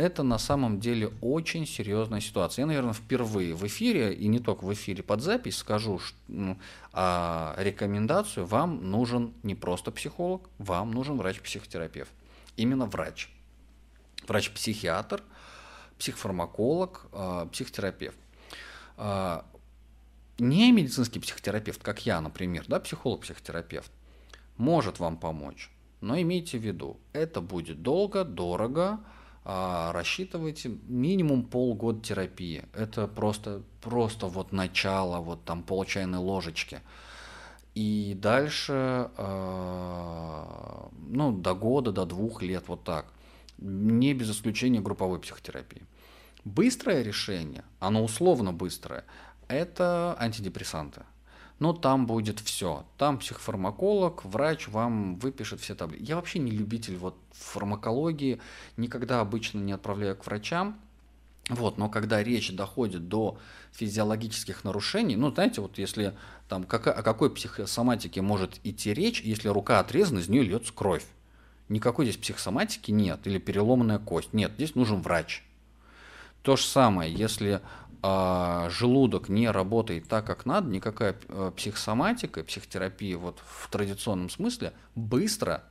Это 0.00 0.22
на 0.22 0.38
самом 0.38 0.80
деле 0.80 1.12
очень 1.20 1.66
серьезная 1.66 2.20
ситуация. 2.20 2.62
Я, 2.62 2.66
наверное, 2.66 2.92
впервые 2.92 3.54
в 3.54 3.66
эфире, 3.66 4.14
и 4.14 4.26
не 4.28 4.38
только 4.38 4.64
в 4.64 4.72
эфире 4.72 5.02
под 5.02 5.20
запись, 5.20 5.58
скажу 5.58 5.98
что, 5.98 6.16
ну, 6.28 6.58
а 6.92 7.54
рекомендацию. 7.58 8.46
Вам 8.46 8.90
нужен 8.90 9.34
не 9.42 9.54
просто 9.54 9.90
психолог, 9.90 10.48
вам 10.58 10.90
нужен 10.92 11.16
врач-психотерапевт. 11.16 12.10
Именно 12.56 12.86
врач. 12.86 13.30
Врач-психиатр– 14.26 15.22
психофармаколог, 16.00 17.06
а, 17.12 17.46
психотерапевт. 17.46 18.16
А, 18.96 19.44
не 20.38 20.72
медицинский 20.72 21.20
психотерапевт, 21.20 21.82
как 21.82 22.04
я, 22.06 22.20
например, 22.20 22.64
да, 22.66 22.80
психолог-психотерапевт, 22.80 23.92
может 24.56 24.98
вам 24.98 25.16
помочь. 25.16 25.70
Но 26.00 26.20
имейте 26.20 26.58
в 26.58 26.62
виду, 26.62 26.98
это 27.12 27.40
будет 27.40 27.82
долго, 27.82 28.24
дорого, 28.24 29.00
а, 29.52 29.90
рассчитывайте 29.90 30.68
минимум 30.86 31.42
полгода 31.42 32.00
терапии. 32.00 32.66
Это 32.72 33.08
просто, 33.08 33.62
просто 33.80 34.26
вот 34.26 34.52
начало, 34.52 35.18
вот 35.18 35.44
там 35.44 35.64
пол 35.64 35.84
чайной 35.84 36.20
ложечки. 36.20 36.82
И 37.74 38.16
дальше, 38.16 39.10
а, 39.16 40.88
ну, 40.92 41.32
до 41.32 41.54
года, 41.54 41.90
до 41.90 42.06
двух 42.06 42.42
лет, 42.42 42.68
вот 42.68 42.84
так. 42.84 43.06
Не 43.58 44.14
без 44.14 44.30
исключения 44.30 44.80
групповой 44.80 45.18
психотерапии. 45.18 45.82
Быстрое 46.44 47.02
решение, 47.02 47.64
оно 47.80 48.04
условно 48.04 48.52
быстрое, 48.52 49.04
это 49.48 50.16
антидепрессанты. 50.20 51.02
Но 51.60 51.74
там 51.74 52.06
будет 52.06 52.40
все. 52.40 52.86
Там 52.96 53.18
психофармаколог, 53.18 54.24
врач 54.24 54.66
вам 54.68 55.16
выпишет 55.16 55.60
все 55.60 55.74
таблетки. 55.74 56.08
Я 56.08 56.16
вообще 56.16 56.38
не 56.38 56.50
любитель 56.50 56.96
вот 56.96 57.16
фармакологии, 57.32 58.40
никогда 58.78 59.20
обычно 59.20 59.58
не 59.58 59.72
отправляю 59.72 60.16
к 60.16 60.26
врачам. 60.26 60.80
Вот, 61.50 61.78
но 61.78 61.88
когда 61.88 62.22
речь 62.22 62.50
доходит 62.52 63.08
до 63.08 63.36
физиологических 63.72 64.64
нарушений, 64.64 65.16
ну, 65.16 65.30
знаете, 65.32 65.60
вот 65.60 65.78
если 65.78 66.16
там 66.48 66.64
как, 66.64 66.86
о 66.86 67.02
какой 67.02 67.28
психосоматике 67.28 68.22
может 68.22 68.60
идти 68.64 68.94
речь, 68.94 69.20
если 69.20 69.48
рука 69.48 69.80
отрезана, 69.80 70.20
из 70.20 70.28
нее 70.28 70.42
льется 70.42 70.72
кровь. 70.72 71.04
Никакой 71.68 72.06
здесь 72.06 72.16
психосоматики 72.16 72.90
нет, 72.90 73.26
или 73.26 73.38
переломанная 73.38 73.98
кость. 73.98 74.32
Нет, 74.32 74.52
здесь 74.56 74.74
нужен 74.74 75.02
врач. 75.02 75.44
То 76.42 76.56
же 76.56 76.64
самое, 76.64 77.12
если 77.12 77.60
а, 78.02 78.68
желудок 78.70 79.28
не 79.28 79.50
работает 79.50 80.08
так, 80.08 80.26
как 80.26 80.46
надо, 80.46 80.70
никакая 80.70 81.16
э, 81.28 81.52
психосоматика, 81.54 82.42
психотерапия 82.42 83.18
вот 83.18 83.42
в 83.44 83.68
традиционном 83.68 84.30
смысле 84.30 84.72
быстро, 84.94 85.64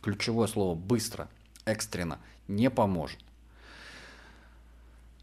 ключевое 0.00 0.46
слово 0.46 0.74
быстро, 0.74 1.28
экстренно, 1.66 2.18
не 2.48 2.70
поможет. 2.70 3.18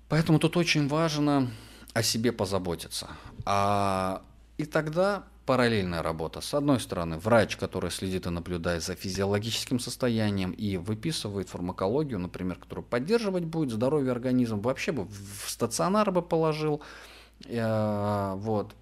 Поэтому 0.08 0.39
тут 0.39 0.58
очень 0.58 0.88
важно 0.88 1.50
о 1.93 2.04
себе 2.04 2.32
позаботиться. 2.32 3.10
А, 3.45 4.21
и 4.58 4.65
тогда 4.65 5.24
параллельная 5.45 6.01
работа. 6.01 6.41
С 6.41 6.54
одной 6.54 6.80
стороны, 6.80 7.17
врач, 7.17 7.58
который 7.58 7.91
следит 7.91 8.25
и 8.27 8.30
наблюдает 8.30 8.84
за 8.84 8.95
физиологическим 8.95 9.80
состоянием 9.80 10.51
и 10.51 10.77
выписывает 10.77 11.49
фармакологию, 11.49 12.19
например, 12.19 12.58
которая 12.58 12.86
поддерживать 12.86 13.45
будет 13.45 13.71
здоровье 13.71 14.12
организма, 14.12 14.60
вообще 14.60 14.91
бы 14.91 15.06
в 15.06 15.49
стационар 15.49 16.12
бы 16.12 16.21
положил, 16.21 16.82
э, 17.45 18.34
вот, 18.38 18.75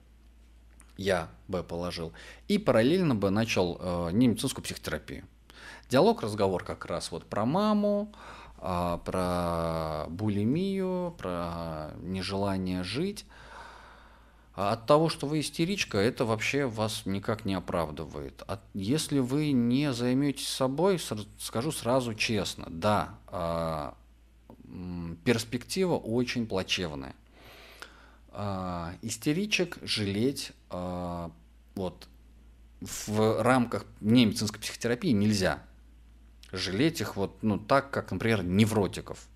я 0.98 1.30
бы 1.48 1.64
положил, 1.64 2.12
и 2.48 2.58
параллельно 2.58 3.16
бы 3.16 3.30
начал 3.30 3.78
э, 3.80 4.10
немедицинскую 4.12 4.64
психотерапию. 4.64 5.26
Диалог, 5.90 6.22
разговор 6.22 6.64
как 6.64 6.86
раз 6.86 7.12
вот 7.12 7.26
про 7.26 7.46
маму, 7.46 8.14
э, 8.60 9.00
про 9.06 10.06
булимию, 10.10 11.16
про 11.18 11.92
нежелание 12.02 12.84
жить, 12.84 13.26
а 14.56 14.74
от 14.74 14.86
того, 14.86 15.10
что 15.10 15.28
вы 15.28 15.40
истеричка, 15.40 15.98
это 15.98 16.26
вообще 16.26 16.66
вас 16.66 17.04
никак 17.06 17.46
не 17.46 17.54
оправдывает. 17.54 18.44
А 18.48 18.60
если 18.74 19.20
вы 19.20 19.52
не 19.52 19.94
займетесь 19.94 20.48
собой, 20.48 21.00
скажу 21.40 21.72
сразу 21.72 22.14
честно, 22.14 22.66
да, 22.70 23.18
а, 23.28 23.96
перспектива 25.24 25.96
очень 25.96 26.46
плачевная. 26.46 27.16
Истеричек 29.02 29.78
жалеть 29.82 30.52
вот 30.70 32.08
в 32.82 33.42
рамках 33.42 33.86
немедицинской 34.02 34.62
психотерапии 34.62 35.12
нельзя. 35.12 35.64
Жалеть 36.52 37.02
их 37.02 37.16
вот 37.16 37.42
ну, 37.42 37.58
так, 37.58 37.92
как, 37.92 38.12
например, 38.12 38.44
невротиков. 38.44 39.28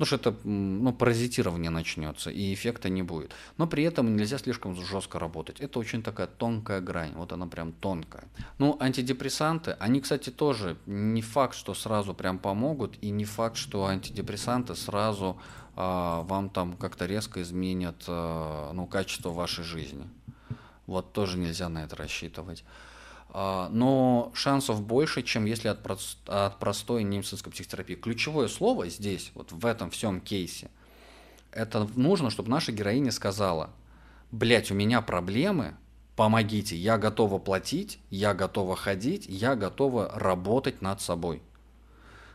Потому 0.00 0.18
что 0.18 0.30
это 0.30 0.48
ну, 0.48 0.94
паразитирование 0.94 1.70
начнется, 1.70 2.30
и 2.30 2.54
эффекта 2.54 2.88
не 2.88 3.02
будет. 3.02 3.34
Но 3.58 3.66
при 3.66 3.84
этом 3.84 4.16
нельзя 4.16 4.38
слишком 4.38 4.74
жестко 4.74 5.18
работать. 5.18 5.60
Это 5.60 5.78
очень 5.78 6.02
такая 6.02 6.26
тонкая 6.26 6.80
грань, 6.80 7.12
вот 7.16 7.32
она 7.32 7.46
прям 7.46 7.72
тонкая. 7.72 8.24
Ну, 8.56 8.78
антидепрессанты, 8.80 9.76
они, 9.78 10.00
кстати, 10.00 10.30
тоже 10.30 10.78
не 10.86 11.20
факт, 11.20 11.54
что 11.54 11.74
сразу 11.74 12.14
прям 12.14 12.38
помогут, 12.38 12.96
и 13.02 13.10
не 13.10 13.26
факт, 13.26 13.58
что 13.58 13.84
антидепрессанты 13.84 14.74
сразу 14.74 15.38
а, 15.76 16.22
вам 16.22 16.48
там 16.48 16.78
как-то 16.78 17.04
резко 17.04 17.42
изменят 17.42 18.02
а, 18.08 18.72
ну, 18.72 18.86
качество 18.86 19.28
вашей 19.28 19.64
жизни. 19.64 20.08
Вот 20.86 21.12
тоже 21.12 21.36
нельзя 21.36 21.68
на 21.68 21.84
это 21.84 21.96
рассчитывать. 21.96 22.64
А, 23.32 23.68
но 23.70 24.32
шансов 24.34 24.82
больше, 24.82 25.22
чем 25.22 25.44
если 25.44 25.68
от, 25.68 25.82
прост, 25.82 26.18
от 26.26 26.58
простой 26.58 27.04
немецкой 27.04 27.50
психотерапии. 27.50 27.94
Ключевое 27.94 28.48
слово 28.48 28.88
здесь, 28.88 29.30
вот 29.34 29.52
в 29.52 29.64
этом 29.66 29.90
всем 29.90 30.20
кейсе, 30.20 30.70
это 31.52 31.88
нужно, 31.94 32.30
чтобы 32.30 32.50
наша 32.50 32.72
героиня 32.72 33.12
сказала, 33.12 33.70
блять, 34.32 34.70
у 34.70 34.74
меня 34.74 35.00
проблемы, 35.00 35.76
помогите, 36.16 36.76
я 36.76 36.98
готова 36.98 37.38
платить, 37.38 38.00
я 38.10 38.34
готова 38.34 38.74
ходить, 38.76 39.26
я 39.28 39.54
готова 39.54 40.10
работать 40.14 40.82
над 40.82 41.00
собой. 41.00 41.42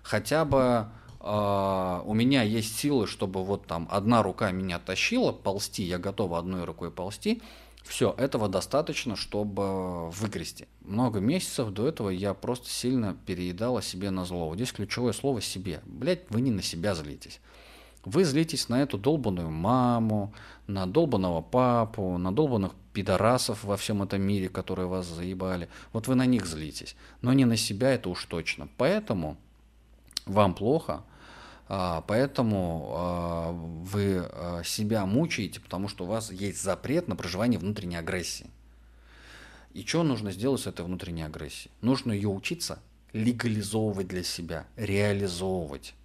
Хотя 0.03 0.45
бы 0.45 0.87
Uh, 1.25 2.03
у 2.05 2.13
меня 2.13 2.43
есть 2.43 2.77
силы, 2.77 3.07
чтобы 3.07 3.43
вот 3.43 3.65
там 3.65 3.87
одна 3.89 4.21
рука 4.21 4.51
меня 4.51 4.77
тащила, 4.77 5.31
ползти, 5.31 5.81
я 5.81 5.97
готова 5.97 6.37
одной 6.37 6.65
рукой 6.65 6.91
ползти, 6.91 7.41
все, 7.85 8.15
этого 8.17 8.49
достаточно, 8.49 9.15
чтобы 9.15 10.09
выгрести. 10.09 10.67
Много 10.81 11.19
месяцев 11.19 11.69
до 11.69 11.87
этого 11.87 12.09
я 12.09 12.33
просто 12.33 12.69
сильно 12.69 13.15
переедала 13.25 13.81
себе 13.81 14.09
на 14.09 14.25
зло. 14.25 14.53
здесь 14.55 14.71
ключевое 14.71 15.13
слово 15.13 15.39
«себе». 15.41 15.81
Блять, 15.85 16.21
вы 16.29 16.41
не 16.41 16.51
на 16.51 16.61
себя 16.61 16.95
злитесь. 16.95 17.39
Вы 18.03 18.23
злитесь 18.23 18.69
на 18.69 18.81
эту 18.81 18.97
долбанную 18.97 19.49
маму, 19.49 20.33
на 20.67 20.85
долбанного 20.85 21.41
папу, 21.41 22.17
на 22.17 22.31
долбанных 22.31 22.73
пидорасов 22.93 23.63
во 23.63 23.77
всем 23.77 24.03
этом 24.03 24.21
мире, 24.21 24.49
которые 24.49 24.87
вас 24.87 25.05
заебали. 25.05 25.69
Вот 25.93 26.07
вы 26.07 26.15
на 26.15 26.25
них 26.25 26.45
злитесь. 26.45 26.95
Но 27.21 27.33
не 27.33 27.45
на 27.45 27.57
себя, 27.57 27.91
это 27.91 28.09
уж 28.09 28.25
точно. 28.25 28.67
Поэтому 28.77 29.37
вам 30.25 30.53
плохо– 30.53 31.03
поэтому 31.67 32.93
а, 32.95 33.51
вы 33.51 34.19
а, 34.19 34.61
себя 34.63 35.05
мучаете, 35.05 35.59
потому 35.59 35.87
что 35.87 36.03
у 36.03 36.07
вас 36.07 36.31
есть 36.31 36.61
запрет 36.61 37.07
на 37.07 37.15
проживание 37.15 37.59
внутренней 37.59 37.95
агрессии. 37.95 38.49
И 39.73 39.83
что 39.85 40.03
нужно 40.03 40.31
сделать 40.31 40.61
с 40.61 40.67
этой 40.67 40.85
внутренней 40.85 41.23
агрессией? 41.23 41.71
Нужно 41.81 42.11
ее 42.11 42.29
учиться 42.29 42.79
легализовывать 43.13 44.07
для 44.07 44.23
себя, 44.23 44.67
реализовывать. 44.75 45.95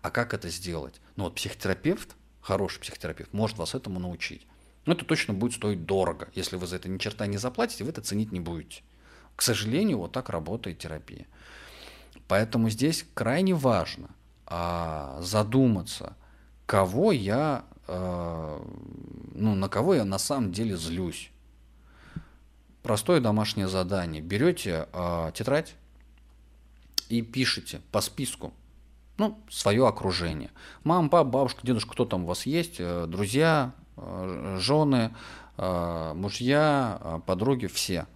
А 0.00 0.10
как 0.10 0.32
это 0.32 0.48
сделать? 0.48 1.00
Ну 1.16 1.24
вот 1.24 1.34
психотерапевт, 1.34 2.14
хороший 2.40 2.80
психотерапевт, 2.80 3.32
может 3.32 3.58
вас 3.58 3.74
этому 3.74 3.98
научить. 3.98 4.46
Но 4.86 4.92
это 4.92 5.04
точно 5.04 5.34
будет 5.34 5.54
стоить 5.54 5.86
дорого. 5.86 6.28
Если 6.34 6.56
вы 6.56 6.66
за 6.66 6.76
это 6.76 6.88
ни 6.88 6.98
черта 6.98 7.26
не 7.26 7.38
заплатите, 7.38 7.84
вы 7.84 7.90
это 7.90 8.00
ценить 8.00 8.32
не 8.32 8.40
будете. 8.40 8.82
К 9.34 9.42
сожалению, 9.42 9.98
вот 9.98 10.12
так 10.12 10.28
работает 10.28 10.78
терапия. 10.78 11.26
Поэтому 12.28 12.70
здесь 12.70 13.04
крайне 13.14 13.54
важно– 13.54 14.10
а 14.46 15.18
задуматься, 15.20 16.16
кого 16.66 17.12
я, 17.12 17.64
э, 17.86 18.60
ну, 19.34 19.54
на 19.54 19.68
кого 19.68 19.94
я 19.94 20.04
на 20.04 20.18
самом 20.18 20.52
деле 20.52 20.76
злюсь. 20.76 21.30
Простое 22.82 23.20
домашнее 23.20 23.68
задание. 23.68 24.20
Берете 24.20 24.88
э, 24.92 25.30
тетрадь 25.34 25.74
и 27.08 27.22
пишите 27.22 27.80
по 27.92 28.00
списку, 28.00 28.52
ну, 29.16 29.38
свое 29.48 29.86
окружение. 29.86 30.50
Мама, 30.82 31.08
папа, 31.08 31.28
бабушка, 31.28 31.66
дедушка, 31.66 31.92
кто 31.92 32.04
там 32.04 32.24
у 32.24 32.26
вас 32.26 32.46
есть, 32.46 32.76
э, 32.78 33.06
друзья, 33.06 33.72
э, 33.96 34.58
жены, 34.60 35.14
э, 35.56 36.12
мужья, 36.14 37.22
подруги, 37.26 37.66
все. 37.66 38.06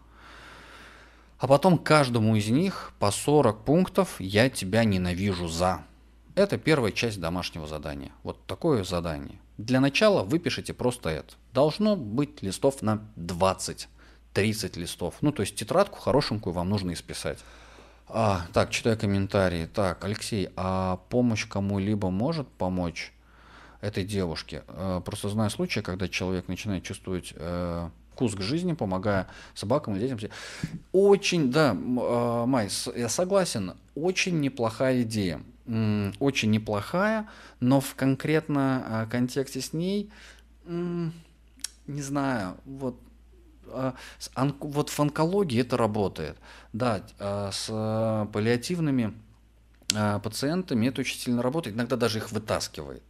А 1.39 1.47
потом 1.47 1.79
каждому 1.79 2.35
из 2.35 2.49
них 2.49 2.93
по 2.99 3.11
40 3.11 3.65
пунктов 3.65 4.21
«я 4.21 4.51
тебя 4.51 4.85
ненавижу 4.85 5.47
за». 5.47 5.85
Это 6.39 6.57
первая 6.57 6.93
часть 6.93 7.21
домашнего 7.21 7.67
задания. 7.67 8.13
Вот 8.23 8.47
такое 8.47 8.85
задание. 8.85 9.41
Для 9.57 9.81
начала 9.81 10.23
выпишите 10.23 10.73
просто 10.73 11.09
это. 11.09 11.35
Должно 11.53 11.97
быть 11.97 12.43
листов 12.43 12.81
на 12.81 13.03
20, 13.17 13.89
30 14.35 14.77
листов. 14.77 15.17
Ну, 15.21 15.33
то 15.33 15.41
есть 15.41 15.57
тетрадку 15.57 15.99
хорошенькую 15.99 16.55
вам 16.55 16.69
нужно 16.69 16.93
исписать. 16.93 17.41
А, 18.07 18.43
так, 18.53 18.71
читаю 18.71 18.97
комментарии. 18.97 19.67
Так, 19.67 20.05
Алексей, 20.05 20.51
а 20.55 21.01
помощь 21.09 21.45
кому-либо 21.45 22.09
может 22.09 22.47
помочь 22.47 23.13
этой 23.81 24.05
девушке? 24.05 24.63
Э, 24.69 25.03
просто 25.05 25.31
знаю 25.31 25.51
случаи, 25.51 25.81
когда 25.81 26.07
человек 26.07 26.47
начинает 26.47 26.85
чувствовать 26.85 27.33
э, 27.35 27.91
к 28.17 28.41
жизни, 28.41 28.75
помогая 28.75 29.27
собакам 29.55 29.97
и 29.97 29.99
детям. 29.99 30.21
Очень, 30.93 31.51
да, 31.51 31.73
э, 31.73 32.45
Май, 32.47 32.69
я 32.95 33.09
согласен, 33.09 33.75
очень 33.97 34.39
неплохая 34.39 35.03
идея 35.03 35.41
очень 36.19 36.51
неплохая, 36.51 37.29
но 37.61 37.81
в 37.81 37.95
конкретно 37.95 38.85
а, 38.87 39.07
контексте 39.07 39.61
с 39.61 39.75
ней, 39.75 40.11
не 40.65 41.13
знаю, 42.03 42.57
вот 42.65 42.99
а, 43.67 43.95
вот 44.61 44.89
в 44.89 45.01
онкологии 45.01 45.61
это 45.61 45.77
работает. 45.77 46.39
Да, 46.73 47.03
а, 47.19 47.51
с 47.53 47.67
паллиативными 48.33 49.15
пациентами 50.23 50.87
это 50.89 51.01
очень 51.01 51.19
сильно 51.19 51.43
работает, 51.43 51.77
иногда 51.77 51.97
даже 51.97 52.19
их 52.19 52.31
вытаскивает. 52.33 53.03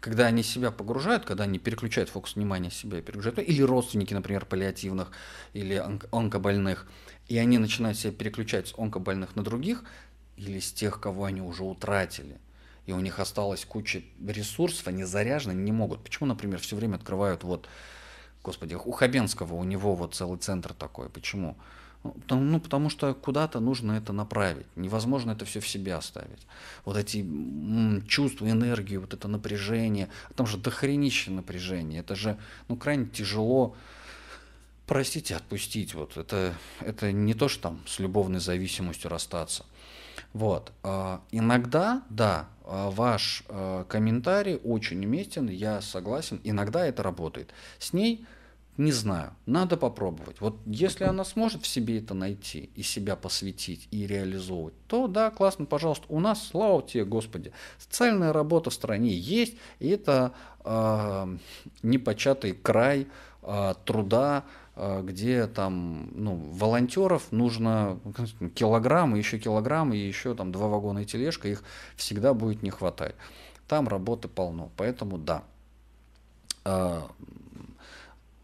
Когда 0.00 0.26
они 0.26 0.42
себя 0.42 0.70
погружают, 0.70 1.24
когда 1.24 1.44
они 1.44 1.58
переключают 1.58 2.10
фокус 2.10 2.34
внимания 2.34 2.70
себя 2.70 2.98
и 2.98 3.02
перегружают, 3.02 3.36
ну, 3.38 3.42
или 3.42 3.62
родственники, 3.62 4.12
например, 4.12 4.44
паллиативных 4.44 5.10
или 5.52 5.82
онкобольных, 6.10 6.86
и 7.28 7.38
они 7.38 7.58
начинают 7.58 7.96
себя 7.96 8.12
переключать 8.12 8.68
с 8.68 8.74
онкобольных 8.76 9.34
на 9.36 9.42
других 9.42 9.84
или 10.36 10.60
с 10.60 10.72
тех, 10.72 11.00
кого 11.00 11.24
они 11.24 11.40
уже 11.40 11.64
утратили 11.64 12.38
и 12.86 12.92
у 12.92 13.00
них 13.00 13.18
осталась 13.18 13.64
куча 13.64 14.02
ресурсов, 14.26 14.88
они 14.88 15.04
заряжены, 15.04 15.52
не 15.52 15.72
могут. 15.72 16.02
Почему, 16.02 16.26
например, 16.26 16.60
все 16.60 16.76
время 16.76 16.96
открывают 16.96 17.42
вот, 17.42 17.66
господи, 18.42 18.74
у 18.74 18.92
Хабенского, 18.92 19.54
у 19.54 19.64
него 19.64 19.94
вот 19.94 20.14
целый 20.14 20.38
центр 20.38 20.74
такой. 20.74 21.08
Почему? 21.08 21.56
Ну, 22.28 22.60
потому, 22.60 22.84
ну, 22.84 22.90
что 22.90 23.14
куда-то 23.14 23.60
нужно 23.60 23.92
это 23.92 24.12
направить. 24.12 24.66
Невозможно 24.76 25.30
это 25.30 25.46
все 25.46 25.60
в 25.60 25.68
себе 25.68 25.94
оставить. 25.94 26.46
Вот 26.84 26.98
эти 26.98 27.26
чувства, 28.06 28.50
энергию, 28.50 29.00
вот 29.00 29.14
это 29.14 29.26
напряжение. 29.26 30.10
Там 30.36 30.46
же 30.46 30.58
дохренище 30.58 31.30
напряжение. 31.30 32.00
Это 32.00 32.14
же 32.14 32.36
ну, 32.68 32.76
крайне 32.76 33.06
тяжело 33.06 33.74
простите, 34.86 35.36
отпустить. 35.36 35.94
Вот 35.94 36.16
это, 36.16 36.54
это 36.80 37.12
не 37.12 37.34
то, 37.34 37.48
что 37.48 37.62
там 37.62 37.80
с 37.86 37.98
любовной 37.98 38.40
зависимостью 38.40 39.10
расстаться. 39.10 39.64
Вот. 40.34 40.72
А, 40.82 41.22
иногда, 41.30 42.02
да, 42.10 42.48
а, 42.64 42.90
ваш 42.90 43.44
а, 43.48 43.84
комментарий 43.84 44.56
очень 44.56 45.02
уместен, 45.04 45.48
я 45.48 45.80
согласен, 45.80 46.40
иногда 46.44 46.84
это 46.86 47.02
работает. 47.02 47.54
С 47.78 47.92
ней 47.92 48.26
не 48.76 48.90
знаю, 48.90 49.34
надо 49.46 49.76
попробовать. 49.76 50.40
Вот 50.40 50.56
если 50.66 51.04
она 51.04 51.24
сможет 51.24 51.62
в 51.62 51.66
себе 51.66 51.98
это 51.98 52.12
найти 52.14 52.70
и 52.74 52.82
себя 52.82 53.14
посвятить 53.14 53.86
и 53.92 54.04
реализовывать, 54.04 54.74
то 54.88 55.06
да, 55.06 55.30
классно, 55.30 55.64
пожалуйста. 55.64 56.06
У 56.08 56.18
нас, 56.18 56.44
слава 56.48 56.82
тебе, 56.82 57.04
Господи, 57.04 57.52
социальная 57.78 58.32
работа 58.32 58.70
в 58.70 58.74
стране 58.74 59.14
есть, 59.14 59.54
и 59.78 59.88
это 59.90 60.32
э, 60.64 61.36
непочатый 61.84 62.52
край 62.52 63.06
э, 63.42 63.74
труда, 63.84 64.42
где 64.76 65.46
там 65.46 66.08
ну, 66.14 66.34
волонтеров 66.52 67.30
нужно 67.30 68.00
килограмм, 68.54 69.14
и 69.14 69.18
еще 69.18 69.38
килограмм, 69.38 69.92
и 69.92 69.98
еще 69.98 70.34
там 70.34 70.50
два 70.50 70.68
вагона 70.68 71.00
и 71.00 71.04
тележка, 71.04 71.48
их 71.48 71.62
всегда 71.96 72.34
будет 72.34 72.62
не 72.62 72.70
хватать. 72.70 73.14
Там 73.68 73.88
работы 73.88 74.28
полно, 74.28 74.70
поэтому 74.76 75.16
да. 75.18 75.44
А, 76.64 77.08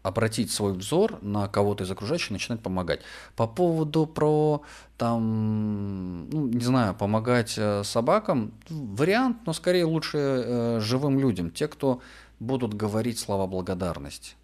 обратить 0.03 0.51
свой 0.51 0.73
взор 0.73 1.19
на 1.21 1.47
кого-то 1.47 1.83
из 1.83 1.91
окружающих, 1.91 2.31
начинать 2.31 2.61
помогать. 2.61 3.01
По 3.35 3.47
поводу 3.47 4.05
про 4.05 4.63
там, 4.97 6.29
ну, 6.29 6.47
не 6.47 6.63
знаю, 6.63 6.95
помогать 6.95 7.55
э, 7.57 7.83
собакам, 7.83 8.51
вариант, 8.69 9.37
но 9.45 9.53
скорее 9.53 9.85
лучше 9.85 10.17
э, 10.17 10.79
живым 10.81 11.19
людям, 11.19 11.51
те, 11.51 11.67
кто 11.67 12.01
будут 12.39 12.73
говорить 12.73 13.19
слова 13.19 13.45
благодарности 13.45 14.35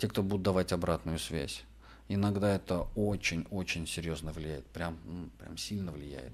те, 0.00 0.08
кто 0.08 0.22
будут 0.22 0.42
давать 0.42 0.72
обратную 0.72 1.18
связь. 1.18 1.62
Иногда 2.08 2.56
это 2.56 2.88
очень-очень 2.96 3.86
серьезно 3.86 4.32
влияет, 4.32 4.66
прям, 4.66 4.98
прям 5.38 5.56
сильно 5.56 5.92
влияет. 5.92 6.32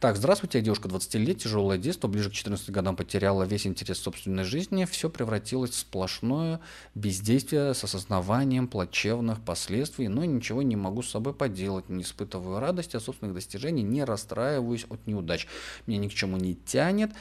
Так, 0.00 0.16
здравствуйте, 0.16 0.58
я 0.58 0.64
девушка 0.64 0.88
20 0.88 1.14
лет, 1.14 1.38
тяжелое 1.38 1.78
детство, 1.78 2.08
ближе 2.08 2.28
к 2.28 2.34
14 2.34 2.68
годам 2.70 2.94
потеряла 2.94 3.44
весь 3.44 3.66
интерес 3.66 4.00
к 4.00 4.02
собственной 4.02 4.44
жизни, 4.44 4.84
все 4.84 5.08
превратилось 5.08 5.70
в 5.70 5.76
сплошное 5.76 6.60
бездействие 6.94 7.72
с 7.72 7.84
осознаванием 7.84 8.68
плачевных 8.68 9.40
последствий, 9.40 10.08
но 10.08 10.24
ничего 10.24 10.62
не 10.62 10.76
могу 10.76 11.02
с 11.02 11.10
собой 11.10 11.32
поделать, 11.32 11.88
не 11.88 12.02
испытываю 12.02 12.60
радости 12.60 12.96
от 12.96 13.02
собственных 13.02 13.34
достижений, 13.34 13.82
не 13.82 14.04
расстраиваюсь 14.04 14.84
от 14.90 15.06
неудач. 15.06 15.46
Меня 15.86 16.00
ни 16.00 16.08
к 16.08 16.14
чему 16.14 16.36
не 16.36 16.54
тянет, 16.54 17.12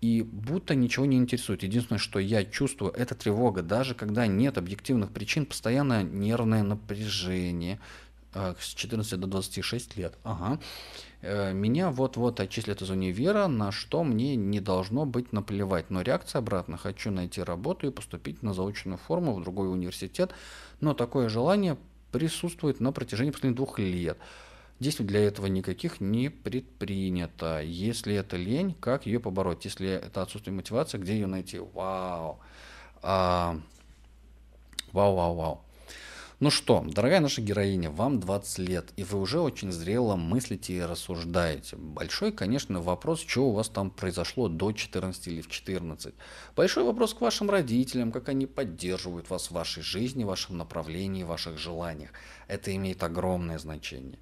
и 0.00 0.22
будто 0.22 0.74
ничего 0.74 1.04
не 1.06 1.16
интересует. 1.18 1.62
Единственное, 1.62 1.98
что 1.98 2.18
я 2.18 2.44
чувствую, 2.44 2.92
это 2.92 3.14
тревога. 3.14 3.62
Даже 3.62 3.94
когда 3.94 4.26
нет 4.26 4.56
объективных 4.56 5.10
причин, 5.10 5.44
постоянное 5.46 6.02
нервное 6.02 6.62
напряжение. 6.62 7.78
Э, 8.32 8.54
с 8.58 8.74
14 8.74 9.18
до 9.18 9.26
26 9.26 9.96
лет. 9.96 10.14
Ага. 10.22 10.60
Э, 11.22 11.52
меня 11.52 11.90
вот-вот 11.90 12.40
отчислят 12.40 12.80
из 12.80 12.90
универа, 12.90 13.46
на 13.48 13.72
что 13.72 14.04
мне 14.04 14.36
не 14.36 14.60
должно 14.60 15.04
быть 15.04 15.32
наплевать. 15.32 15.90
Но 15.90 16.02
реакция 16.02 16.38
обратно. 16.38 16.76
Хочу 16.76 17.10
найти 17.10 17.42
работу 17.42 17.86
и 17.86 17.90
поступить 17.90 18.42
на 18.42 18.54
заочную 18.54 18.98
форму 18.98 19.34
в 19.34 19.42
другой 19.42 19.70
университет. 19.70 20.32
Но 20.80 20.94
такое 20.94 21.28
желание 21.28 21.76
присутствует 22.12 22.80
на 22.80 22.92
протяжении 22.92 23.32
последних 23.32 23.56
двух 23.56 23.78
лет. 23.78 24.18
Действий 24.80 25.04
для 25.04 25.20
этого 25.20 25.46
никаких 25.46 26.00
не 26.00 26.30
предпринято. 26.30 27.60
Если 27.60 28.14
это 28.14 28.38
лень, 28.38 28.74
как 28.80 29.04
ее 29.04 29.20
побороть? 29.20 29.66
Если 29.66 29.86
это 29.86 30.22
отсутствие 30.22 30.54
мотивации, 30.54 30.96
где 30.96 31.12
ее 31.12 31.26
найти? 31.26 31.58
Вау. 31.58 32.40
А... 33.02 33.60
Вау, 34.92 35.14
вау, 35.14 35.34
вау. 35.34 35.64
Ну 36.40 36.48
что, 36.48 36.82
дорогая 36.88 37.20
наша 37.20 37.42
героиня, 37.42 37.90
вам 37.90 38.18
20 38.18 38.58
лет, 38.60 38.92
и 38.96 39.04
вы 39.04 39.20
уже 39.20 39.40
очень 39.40 39.70
зрело 39.70 40.16
мыслите 40.16 40.72
и 40.72 40.80
рассуждаете. 40.80 41.76
Большой, 41.76 42.32
конечно, 42.32 42.80
вопрос, 42.80 43.20
что 43.20 43.48
у 43.48 43.52
вас 43.52 43.68
там 43.68 43.90
произошло 43.90 44.48
до 44.48 44.72
14 44.72 45.26
или 45.26 45.42
в 45.42 45.50
14. 45.50 46.14
Большой 46.56 46.84
вопрос 46.84 47.12
к 47.12 47.20
вашим 47.20 47.50
родителям, 47.50 48.10
как 48.10 48.30
они 48.30 48.46
поддерживают 48.46 49.28
вас 49.28 49.48
в 49.48 49.50
вашей 49.50 49.82
жизни, 49.82 50.24
в 50.24 50.28
вашем 50.28 50.56
направлении, 50.56 51.24
в 51.24 51.26
ваших 51.26 51.58
желаниях. 51.58 52.12
Это 52.48 52.74
имеет 52.74 53.02
огромное 53.02 53.58
значение 53.58 54.18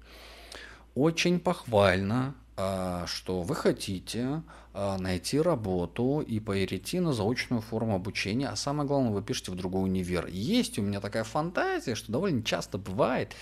очень 0.95 1.39
похвально, 1.39 2.35
а, 2.57 3.05
что 3.07 3.41
вы 3.41 3.55
хотите 3.55 4.43
а, 4.73 4.97
найти 4.97 5.39
работу 5.39 6.19
и 6.19 6.39
перейти 6.39 6.99
на 6.99 7.13
заочную 7.13 7.61
форму 7.61 7.95
обучения, 7.95 8.49
а 8.49 8.55
самое 8.55 8.87
главное, 8.87 9.11
вы 9.11 9.21
пишете 9.21 9.51
в 9.51 9.55
другой 9.55 9.83
универ. 9.83 10.27
Есть 10.27 10.77
у 10.77 10.81
меня 10.81 10.99
такая 10.99 11.23
фантазия, 11.23 11.95
что 11.95 12.11
довольно 12.11 12.43
часто 12.43 12.77
бывает, 12.77 13.33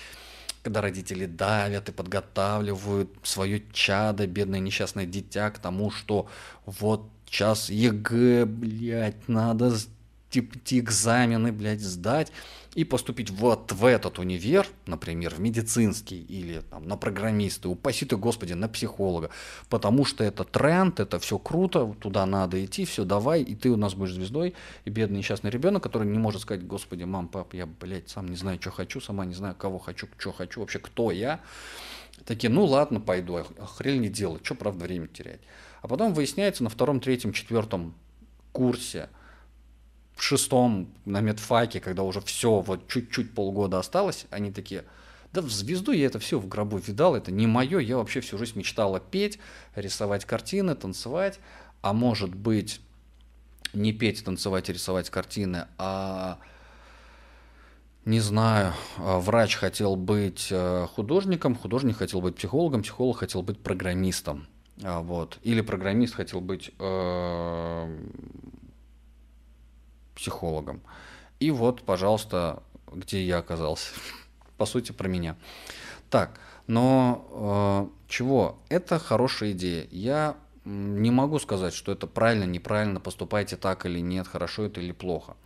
когда 0.62 0.82
родители 0.82 1.26
давят 1.26 1.90
и 1.90 1.92
подготавливают 1.92 3.10
свое 3.24 3.64
чадо, 3.72 4.28
бедное 4.28 4.60
несчастное 4.60 5.06
дитя 5.06 5.50
к 5.50 5.60
тому, 5.60 5.92
что 5.92 6.28
вот 6.66 7.10
сейчас 7.26 7.70
ЕГЭ, 7.70 8.46
блядь, 8.46 9.28
надо 9.28 9.72
типа, 10.30 10.58
экзамены, 10.70 11.52
блядь, 11.52 11.82
сдать 11.82 12.32
и 12.76 12.84
поступить 12.84 13.32
вот 13.32 13.72
в 13.72 13.86
этот 13.86 14.20
универ, 14.20 14.68
например, 14.86 15.34
в 15.34 15.40
медицинский 15.40 16.22
или 16.22 16.62
там, 16.70 16.88
на 16.88 16.96
программиста, 16.96 17.70
упаси 17.70 18.06
ты, 18.06 18.18
господи, 18.18 18.54
на 18.54 18.68
психолога, 18.68 19.32
потому 19.70 20.06
что 20.06 20.24
это 20.24 20.44
тренд, 20.44 21.00
это 21.00 21.18
все 21.20 21.40
круто, 21.40 21.96
туда 22.00 22.26
надо 22.26 22.64
идти, 22.64 22.86
все, 22.86 23.04
давай, 23.04 23.42
и 23.42 23.56
ты 23.56 23.70
у 23.70 23.78
нас 23.78 23.96
будешь 23.96 24.14
звездой, 24.14 24.54
и 24.86 24.90
бедный 24.90 25.20
несчастный 25.20 25.50
ребенок, 25.50 25.82
который 25.82 26.08
не 26.08 26.20
может 26.20 26.42
сказать, 26.42 26.68
господи, 26.68 27.04
мам, 27.04 27.30
пап, 27.30 27.54
я, 27.54 27.66
блядь, 27.66 28.10
сам 28.10 28.28
не 28.28 28.36
знаю, 28.36 28.60
что 28.62 28.70
хочу, 28.70 29.02
сама 29.02 29.26
не 29.26 29.34
знаю, 29.34 29.56
кого 29.56 29.80
хочу, 29.80 30.08
что 30.18 30.32
хочу, 30.32 30.60
вообще 30.60 30.80
кто 30.80 31.10
я, 31.10 31.40
такие, 32.26 32.50
ну 32.50 32.66
ладно, 32.66 33.00
пойду, 33.00 33.44
хрень 33.78 34.02
не 34.02 34.10
делать, 34.10 34.46
что, 34.46 34.56
правда, 34.56 34.84
время 34.84 35.08
терять. 35.08 35.42
А 35.82 35.88
потом 35.88 36.14
выясняется 36.14 36.64
на 36.64 36.70
втором, 36.70 37.00
третьем, 37.00 37.34
четвертом 37.34 37.96
курсе, 38.52 39.10
в 40.18 40.24
шестом 40.24 40.90
на 41.06 41.22
медфаке, 41.22 41.80
когда 41.80 42.04
уже 42.04 42.22
все, 42.22 42.60
вот 42.60 42.88
чуть-чуть 42.88 43.34
полгода 43.34 43.78
осталось, 43.78 44.26
они 44.32 44.52
такие, 44.52 44.84
да 45.32 45.42
в 45.42 45.50
звезду 45.50 45.92
я 45.92 46.08
это 46.08 46.18
все 46.18 46.40
в 46.40 46.48
гробу 46.48 46.78
видал, 46.78 47.16
это 47.16 47.32
не 47.32 47.46
мое, 47.46 47.78
я 47.80 47.98
вообще 47.98 48.20
всю 48.20 48.38
жизнь 48.40 48.58
мечтала 48.58 49.00
петь, 49.00 49.40
рисовать 49.76 50.26
картины, 50.26 50.74
танцевать, 50.76 51.40
а 51.82 51.94
может 51.94 52.34
быть 52.34 52.82
не 53.74 53.94
петь, 53.94 54.24
танцевать 54.26 54.70
и 54.70 54.74
рисовать 54.74 55.12
картины, 55.12 55.68
а 55.78 56.40
не 58.04 58.20
знаю, 58.20 58.74
а 58.98 59.20
врач 59.20 59.56
хотел 59.56 59.96
быть 59.96 60.48
э, 60.50 60.88
художником, 60.96 61.56
художник 61.56 61.98
хотел 61.98 62.22
быть 62.22 62.36
психологом, 62.36 62.82
психолог 62.82 63.18
хотел 63.18 63.44
быть 63.44 63.60
программистом. 63.60 64.48
А, 64.82 65.02
вот. 65.02 65.38
Или 65.44 65.62
программист 65.62 66.16
хотел 66.16 66.40
быть 66.40 66.72
э, 66.80 67.98
психологом. 70.18 70.82
И 71.40 71.52
вот, 71.52 71.84
пожалуйста, 71.84 72.64
где 72.92 73.26
я 73.26 73.38
оказался. 73.38 73.92
По 74.58 74.66
сути, 74.66 74.92
про 74.92 75.08
меня. 75.08 75.36
Так, 76.10 76.40
но 76.66 77.90
э, 77.90 78.08
чего? 78.08 78.58
Это 78.70 79.00
хорошая 79.00 79.52
идея. 79.52 79.88
Я 79.92 80.36
не 80.66 81.12
могу 81.12 81.40
сказать, 81.40 81.74
что 81.74 81.92
это 81.92 82.08
правильно, 82.08 82.44
неправильно, 82.44 83.00
поступайте 83.00 83.56
так 83.56 83.86
или 83.86 84.00
нет, 84.00 84.28
хорошо 84.28 84.64
это 84.64 84.82
или 84.82 84.92
плохо. 84.92 85.38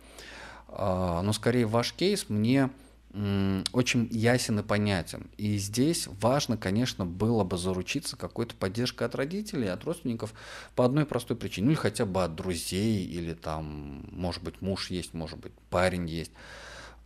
Э, 0.68 1.20
но 1.22 1.32
скорее 1.32 1.66
ваш 1.66 1.92
кейс 1.92 2.28
мне 2.28 2.70
очень 3.14 4.08
ясен 4.10 4.60
и 4.60 4.62
понятен. 4.62 5.30
И 5.36 5.58
здесь 5.58 6.08
важно, 6.20 6.56
конечно, 6.56 7.04
было 7.04 7.44
бы 7.44 7.58
заручиться 7.58 8.16
какой-то 8.16 8.54
поддержкой 8.54 9.06
от 9.06 9.14
родителей, 9.14 9.68
от 9.68 9.84
родственников 9.84 10.32
по 10.74 10.84
одной 10.84 11.04
простой 11.04 11.36
причине. 11.36 11.66
Ну 11.66 11.72
или 11.72 11.78
хотя 11.78 12.06
бы 12.06 12.24
от 12.24 12.34
друзей, 12.34 13.04
или 13.04 13.34
там, 13.34 14.06
может 14.10 14.42
быть, 14.42 14.62
муж 14.62 14.90
есть, 14.90 15.12
может 15.12 15.38
быть, 15.38 15.52
парень 15.68 16.08
есть. 16.08 16.32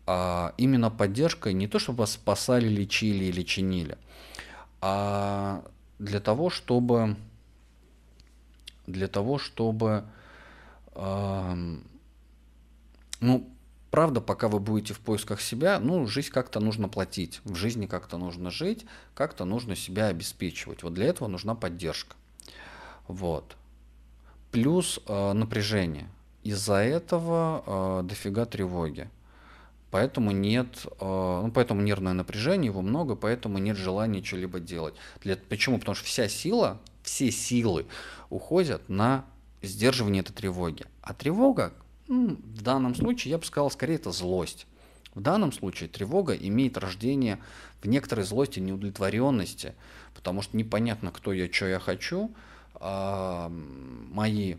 А 0.07 0.55
именно 0.57 0.91
поддержкой 0.91 1.53
не 1.53 1.67
то, 1.67 1.81
чтобы 1.81 2.01
вас 2.01 2.13
спасали, 2.13 2.69
лечили 2.69 3.25
или 3.25 3.43
чинили, 3.43 3.99
а 4.81 5.65
для 5.99 6.21
того, 6.21 6.49
чтобы 6.49 7.17
для 8.87 9.09
того, 9.09 9.39
чтобы 9.39 10.05
э, 10.95 11.77
ну, 13.21 13.51
правда, 13.91 14.21
пока 14.21 14.49
вы 14.49 14.61
будете 14.61 14.95
в 14.95 15.01
поисках 15.01 15.41
себя, 15.41 15.79
ну, 15.79 16.07
жизнь 16.07 16.31
как-то 16.31 16.61
нужно 16.61 16.89
платить, 16.89 17.41
в 17.45 17.55
жизни 17.55 17.87
как-то 17.87 18.19
нужно 18.19 18.51
жить, 18.51 18.85
как-то 19.15 19.45
нужно 19.45 19.77
себя 19.77 20.07
обеспечивать. 20.07 20.83
Вот 20.83 20.95
для 20.95 21.07
этого 21.07 21.29
нужна 21.29 21.55
поддержка. 21.55 22.17
Вот. 23.09 23.57
Плюс 24.51 25.01
э, 25.07 25.33
напряжение. 25.33 26.09
Из-за 26.43 26.77
этого 26.77 28.01
э, 28.01 28.03
дофига 28.05 28.45
тревоги. 28.47 29.09
Поэтому 29.91 30.31
нет, 30.31 30.87
э, 31.01 31.41
ну, 31.45 31.51
поэтому 31.53 31.81
нервное 31.81 32.13
напряжение, 32.13 32.71
его 32.71 32.83
много, 32.83 33.17
поэтому 33.17 33.59
нет 33.59 33.77
желания 33.77 34.23
что-либо 34.23 34.61
делать. 34.61 34.95
Для, 35.23 35.37
почему? 35.37 35.79
Потому 35.79 35.95
что 35.95 36.05
вся 36.05 36.29
сила, 36.29 36.81
все 37.03 37.31
силы 37.31 37.87
уходят 38.31 38.89
на 38.89 39.25
сдерживание 39.63 40.23
этой 40.23 40.33
тревоги. 40.33 40.85
А 41.03 41.15
тревога, 41.15 41.73
в 42.09 42.63
данном 42.63 42.95
случае, 42.95 43.33
я 43.33 43.39
бы 43.39 43.45
сказал, 43.45 43.71
скорее 43.71 43.97
это 43.97 44.13
злость. 44.13 44.67
В 45.15 45.21
данном 45.21 45.51
случае 45.53 45.89
тревога 45.89 46.35
имеет 46.35 46.77
рождение 46.77 47.39
в 47.83 47.89
некоторой 47.89 48.25
злости, 48.25 48.61
неудовлетворенности, 48.61 49.75
потому 50.15 50.43
что 50.43 50.57
непонятно, 50.57 51.11
кто 51.11 51.33
я, 51.33 51.51
что 51.51 51.67
я 51.67 51.79
хочу, 51.79 52.31
а 52.75 53.51
мои 53.51 54.57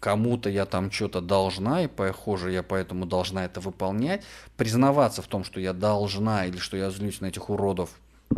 кому-то 0.00 0.50
я 0.50 0.66
там 0.66 0.90
что-то 0.90 1.20
должна, 1.20 1.84
и 1.84 1.86
похоже, 1.88 2.52
я 2.52 2.62
поэтому 2.62 3.06
должна 3.06 3.44
это 3.44 3.60
выполнять. 3.60 4.22
Признаваться 4.56 5.22
в 5.22 5.26
том, 5.26 5.44
что 5.44 5.60
я 5.60 5.72
должна 5.72 6.46
или 6.46 6.58
что 6.58 6.76
я 6.76 6.90
злюсь 6.90 7.20
на 7.20 7.26
этих 7.26 7.50
уродов, 7.50 7.90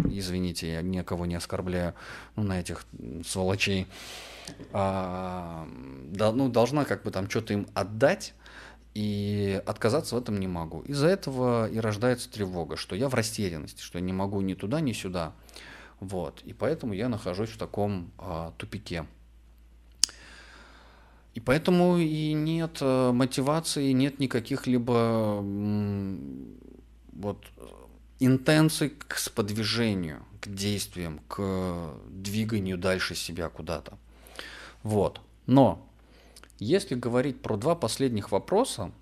извините, 0.08 0.72
я 0.72 0.82
никого 0.82 1.26
не 1.26 1.34
оскорбляю, 1.34 1.94
ну, 2.36 2.44
на 2.44 2.60
этих 2.60 2.84
сволочей, 3.26 3.86
а, 4.72 5.66
да, 6.06 6.32
ну, 6.32 6.48
должна 6.48 6.84
как 6.84 7.02
бы 7.02 7.10
там 7.10 7.28
что-то 7.28 7.52
им 7.52 7.66
отдать, 7.74 8.34
и 8.94 9.62
отказаться 9.66 10.16
в 10.16 10.18
этом 10.18 10.40
не 10.40 10.48
могу. 10.48 10.80
Из-за 10.82 11.06
этого 11.06 11.70
и 11.70 11.78
рождается 11.78 12.30
тревога, 12.30 12.76
что 12.76 12.96
я 12.96 13.08
в 13.08 13.14
растерянности, 13.14 13.82
что 13.82 13.98
я 13.98 14.04
не 14.04 14.12
могу 14.12 14.40
ни 14.40 14.54
туда, 14.54 14.80
ни 14.80 14.92
сюда. 14.92 15.32
Вот. 16.00 16.42
И 16.42 16.52
поэтому 16.52 16.92
я 16.92 17.08
нахожусь 17.08 17.50
в 17.50 17.58
таком 17.58 18.10
а, 18.18 18.52
тупике. 18.56 19.06
И 21.34 21.40
поэтому 21.40 21.98
и 21.98 22.32
нет 22.32 22.78
э, 22.80 23.12
мотивации, 23.12 23.92
нет 23.92 24.18
никаких 24.18 24.66
либо 24.66 25.40
вот 27.12 27.44
интенций 28.18 28.90
к 28.90 29.16
сподвижению, 29.16 30.24
к 30.40 30.48
действиям, 30.48 31.20
к 31.28 31.94
двиганию 32.08 32.78
дальше 32.78 33.14
себя 33.14 33.48
куда-то. 33.48 33.96
Вот. 34.82 35.20
Но 35.46 35.86
если 36.58 36.94
говорить 36.94 37.42
про 37.42 37.56
два 37.56 37.74
последних 37.74 38.30
вопроса, 38.32 38.92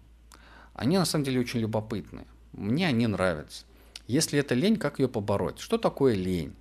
они 0.74 0.96
на 0.98 1.04
самом 1.04 1.24
деле 1.24 1.40
очень 1.40 1.60
любопытные. 1.60 2.26
Мне 2.52 2.86
они 2.86 3.06
нравятся. 3.06 3.64
Если 4.06 4.38
это 4.38 4.54
лень, 4.54 4.76
как 4.76 4.98
ее 4.98 5.08
побороть? 5.08 5.58
Что 5.58 5.76
такое 5.76 6.14
лень? 6.14 6.54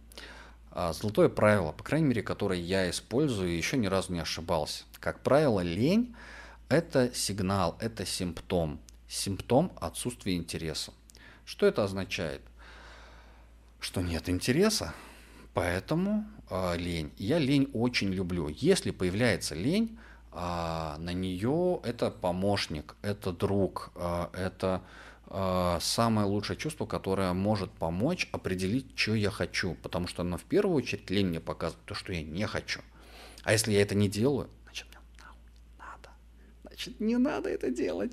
А, 0.72 0.94
золотое 0.94 1.30
правило, 1.30 1.72
по 1.72 1.84
крайней 1.84 2.08
мере, 2.08 2.22
которое 2.22 2.60
я 2.60 2.90
использую 2.90 3.50
и 3.50 3.58
еще 3.58 3.78
ни 3.78 3.88
разу 3.88 4.14
не 4.14 4.20
ошибался. 4.20 4.84
Как 5.00 5.22
правило, 5.22 5.62
лень– 5.62 6.16
это 6.70 7.14
сигнал, 7.16 7.78
это 7.80 8.06
симптом. 8.06 8.80
Симптом 9.08 9.72
отсутствия 9.80 10.36
интереса. 10.36 10.92
Что 11.46 11.66
это 11.66 11.84
означает? 11.84 12.42
Что 13.80 14.02
нет 14.02 14.28
интереса, 14.28 14.94
поэтому 15.58 16.24
э, 16.52 16.78
лень. 16.78 17.12
Я 17.18 17.40
лень 17.40 17.70
очень 17.74 18.14
люблю. 18.14 18.48
Если 18.48 18.92
появляется 18.92 19.56
лень, 19.56 19.98
э, 20.32 20.36
на 21.00 21.14
нее 21.14 21.80
это 21.84 22.12
помощник, 22.12 22.96
это 23.02 23.32
друг, 23.32 23.90
э, 23.96 24.28
это 24.34 24.84
э, 25.26 25.78
самое 25.82 26.28
лучшее 26.28 26.58
чувство, 26.58 26.86
которое 26.86 27.34
может 27.34 27.72
помочь 27.72 28.30
определить, 28.32 28.86
что 28.96 29.16
я 29.16 29.32
хочу. 29.32 29.76
Потому 29.82 30.06
что 30.06 30.22
оно 30.22 30.38
в 30.38 30.44
первую 30.44 30.76
очередь 30.76 31.10
лень 31.10 31.30
мне 31.30 31.40
показывает 31.40 31.86
то, 31.86 31.96
что 31.96 32.14
я 32.14 32.22
не 32.22 32.46
хочу. 32.46 32.82
А 33.42 33.52
если 33.52 33.72
я 33.72 33.82
это 33.82 33.96
не 33.96 34.10
делаю, 34.10 34.48
значит, 34.66 34.86
мне 34.90 35.26
надо. 35.80 36.10
Значит, 36.62 37.00
не 37.00 37.18
надо 37.18 37.50
это 37.50 37.72
делать. 37.72 38.12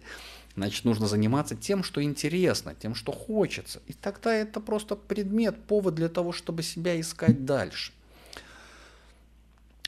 Значит, 0.56 0.84
нужно 0.84 1.08
заниматься 1.08 1.56
тем, 1.56 1.82
что 1.82 2.02
интересно, 2.02 2.74
тем, 2.74 2.94
что 2.94 3.10
хочется. 3.12 3.82
И 3.86 3.92
тогда 3.92 4.32
это 4.32 4.60
просто 4.60 4.94
предмет, 4.94 5.64
повод 5.66 5.94
для 5.94 6.08
того, 6.08 6.32
чтобы 6.32 6.62
себя 6.62 7.00
искать 7.00 7.44
дальше. 7.44 7.92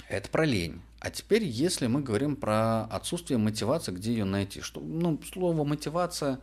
Это 0.09 0.29
про 0.29 0.45
лень. 0.45 0.81
А 0.99 1.11
теперь, 1.11 1.45
если 1.45 1.87
мы 1.87 2.01
говорим 2.01 2.37
про 2.37 2.85
отсутствие 2.85 3.39
мотивации, 3.39 3.93
где 3.93 4.13
ее 4.13 4.25
найти? 4.25 4.61
Что, 4.61 4.81
ну, 4.81 5.21
слово 5.33 5.65
мотивация 5.65 6.41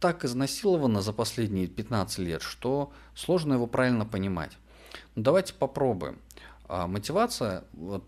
так 0.00 0.24
изнасиловано 0.24 1.02
за 1.02 1.12
последние 1.12 1.66
15 1.66 2.18
лет, 2.18 2.42
что 2.42 2.92
сложно 3.14 3.54
его 3.54 3.66
правильно 3.66 4.06
понимать. 4.06 4.52
Ну, 5.14 5.22
давайте 5.22 5.54
попробуем. 5.54 6.18
А, 6.68 6.86
мотивация, 6.86 7.64
вот, 7.72 8.04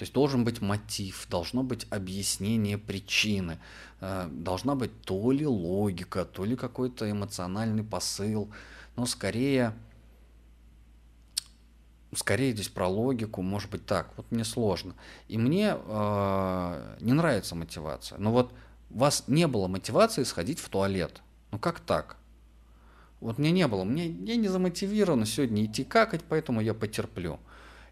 то 0.00 0.04
есть 0.04 0.14
должен 0.14 0.44
быть 0.44 0.62
мотив, 0.62 1.26
должно 1.28 1.62
быть 1.62 1.86
объяснение 1.90 2.78
причины, 2.78 3.58
э, 4.00 4.28
должна 4.32 4.74
быть 4.74 5.02
то 5.02 5.30
ли 5.30 5.46
логика, 5.46 6.24
то 6.24 6.46
ли 6.46 6.56
какой-то 6.56 7.10
эмоциональный 7.10 7.84
посыл, 7.84 8.50
но 8.96 9.04
скорее, 9.04 9.74
скорее 12.14 12.54
здесь 12.54 12.70
про 12.70 12.88
логику, 12.88 13.42
может 13.42 13.70
быть 13.70 13.84
так, 13.84 14.14
вот 14.16 14.24
мне 14.30 14.42
сложно. 14.44 14.94
И 15.28 15.36
мне 15.36 15.76
э, 15.76 16.96
не 17.00 17.12
нравится 17.12 17.54
мотивация. 17.54 18.16
Но 18.16 18.32
вот 18.32 18.54
у 18.88 19.00
вас 19.00 19.24
не 19.26 19.46
было 19.46 19.68
мотивации 19.68 20.22
сходить 20.22 20.60
в 20.60 20.70
туалет. 20.70 21.20
Ну 21.50 21.58
как 21.58 21.78
так? 21.78 22.16
Вот 23.20 23.36
мне 23.36 23.50
не 23.50 23.68
было, 23.68 23.84
мне, 23.84 24.08
я 24.08 24.36
не 24.36 24.48
замотивирован 24.48 25.26
сегодня 25.26 25.66
идти 25.66 25.84
какать, 25.84 26.22
поэтому 26.26 26.62
я 26.62 26.72
потерплю. 26.72 27.38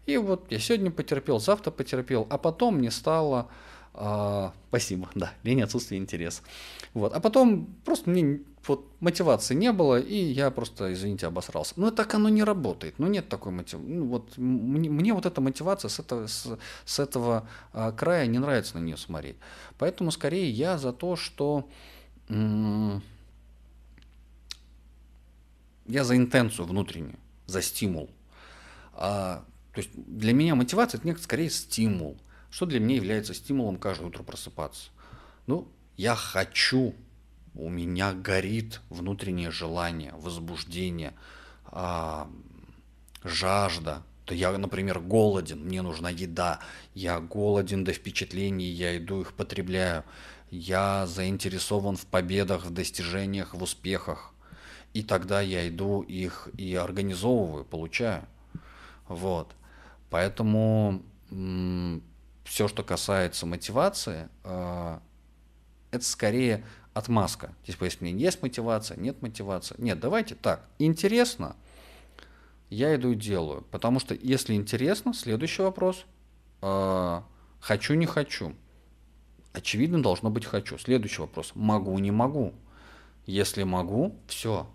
И 0.09 0.17
вот 0.17 0.51
я 0.51 0.57
сегодня 0.57 0.89
потерпел, 0.89 1.39
завтра 1.39 1.69
потерпел, 1.69 2.25
а 2.31 2.39
потом 2.39 2.77
мне 2.77 2.89
стало... 2.89 3.47
Э, 3.93 4.49
спасибо, 4.69 5.07
да, 5.15 5.33
лень 5.43 5.61
отсутствие 5.61 6.01
интереса. 6.01 6.41
Вот, 6.95 7.13
а 7.13 7.19
потом 7.19 7.67
просто 7.85 8.09
мне 8.09 8.41
вот 8.65 8.87
мотивации 9.01 9.53
не 9.53 9.71
было, 9.71 9.99
и 9.99 10.15
я 10.15 10.49
просто, 10.49 10.91
извините, 10.93 11.27
обосрался. 11.27 11.75
Но 11.75 11.91
так 11.91 12.11
оно 12.15 12.27
не 12.27 12.43
работает. 12.43 12.95
Ну, 12.97 13.05
нет 13.05 13.29
такой 13.29 13.51
мотивации. 13.51 13.87
Ну, 13.87 14.07
вот, 14.07 14.35
мне, 14.37 14.89
мне 14.89 15.13
вот 15.13 15.27
эта 15.27 15.41
мотивация 15.41 15.89
с 15.89 15.99
этого, 15.99 16.25
с, 16.25 16.57
с 16.85 16.99
этого 16.99 17.47
а, 17.71 17.91
края 17.91 18.25
не 18.25 18.39
нравится 18.39 18.79
на 18.79 18.83
нее 18.83 18.97
смотреть. 18.97 19.35
Поэтому 19.77 20.09
скорее 20.09 20.49
я 20.49 20.79
за 20.79 20.91
то, 20.91 21.15
что 21.17 21.69
м- 22.29 23.03
я 25.85 26.03
за 26.03 26.17
интенцию 26.17 26.65
внутреннюю, 26.65 27.19
за 27.45 27.61
стимул. 27.61 28.09
А, 28.93 29.45
то 29.79 29.83
есть 29.85 29.91
для 29.95 30.33
меня 30.33 30.55
мотивация 30.55 30.99
это 31.01 31.21
скорее 31.21 31.49
стимул. 31.49 32.17
Что 32.51 32.65
для 32.65 32.81
меня 32.81 32.97
является 32.97 33.33
стимулом 33.33 33.77
каждое 33.77 34.07
утро 34.07 34.23
просыпаться? 34.23 34.89
Ну, 35.47 35.69
я 35.95 36.15
хочу 36.15 36.93
у 37.55 37.69
меня 37.69 38.11
горит 38.11 38.81
внутреннее 38.89 39.51
желание, 39.51 40.13
возбуждение, 40.17 41.13
а, 41.63 42.29
жажда, 43.23 44.03
то 44.25 44.35
я, 44.35 44.51
например, 44.57 44.99
голоден, 44.99 45.63
мне 45.63 45.81
нужна 45.81 46.09
еда, 46.09 46.59
я 46.93 47.21
голоден 47.21 47.85
до 47.85 47.93
впечатлений, 47.93 48.65
я 48.65 48.97
иду 48.97 49.21
их 49.21 49.31
потребляю, 49.31 50.03
я 50.51 51.07
заинтересован 51.07 51.95
в 51.95 52.05
победах, 52.05 52.65
в 52.65 52.73
достижениях, 52.73 53.53
в 53.53 53.63
успехах, 53.63 54.33
и 54.93 55.03
тогда 55.03 55.39
я 55.39 55.69
иду 55.69 56.01
их 56.01 56.49
и 56.57 56.75
организовываю, 56.75 57.63
получаю. 57.63 58.25
Вот. 59.07 59.55
Поэтому 60.09 61.01
все, 61.29 62.67
что 62.67 62.83
касается 62.83 63.45
мотивации, 63.45 64.27
а, 64.43 65.01
это 65.91 66.03
скорее 66.03 66.63
отмазка. 66.93 67.53
Типа, 67.65 67.85
если 67.85 68.03
мне 68.03 68.13
есть 68.13 68.41
мотивация, 68.41 68.97
нет 68.97 69.21
мотивации. 69.21 69.75
Нет, 69.77 69.99
давайте 69.99 70.35
так. 70.35 70.67
Интересно, 70.79 71.55
я 72.69 72.95
иду 72.95 73.11
и 73.11 73.15
делаю. 73.15 73.61
Потому 73.71 73.99
что 73.99 74.15
если 74.15 74.53
интересно, 74.53 75.13
следующий 75.13 75.61
вопрос. 75.61 76.05
Э, 76.61 77.21
хочу, 77.59 77.93
не 77.95 78.05
хочу. 78.05 78.53
Очевидно, 79.53 80.01
должно 80.01 80.29
быть 80.29 80.45
хочу. 80.45 80.77
Следующий 80.77 81.21
вопрос. 81.21 81.51
Могу, 81.55 81.97
не 81.99 82.11
могу. 82.11 82.53
Если 83.25 83.63
могу, 83.63 84.15
все. 84.27 84.67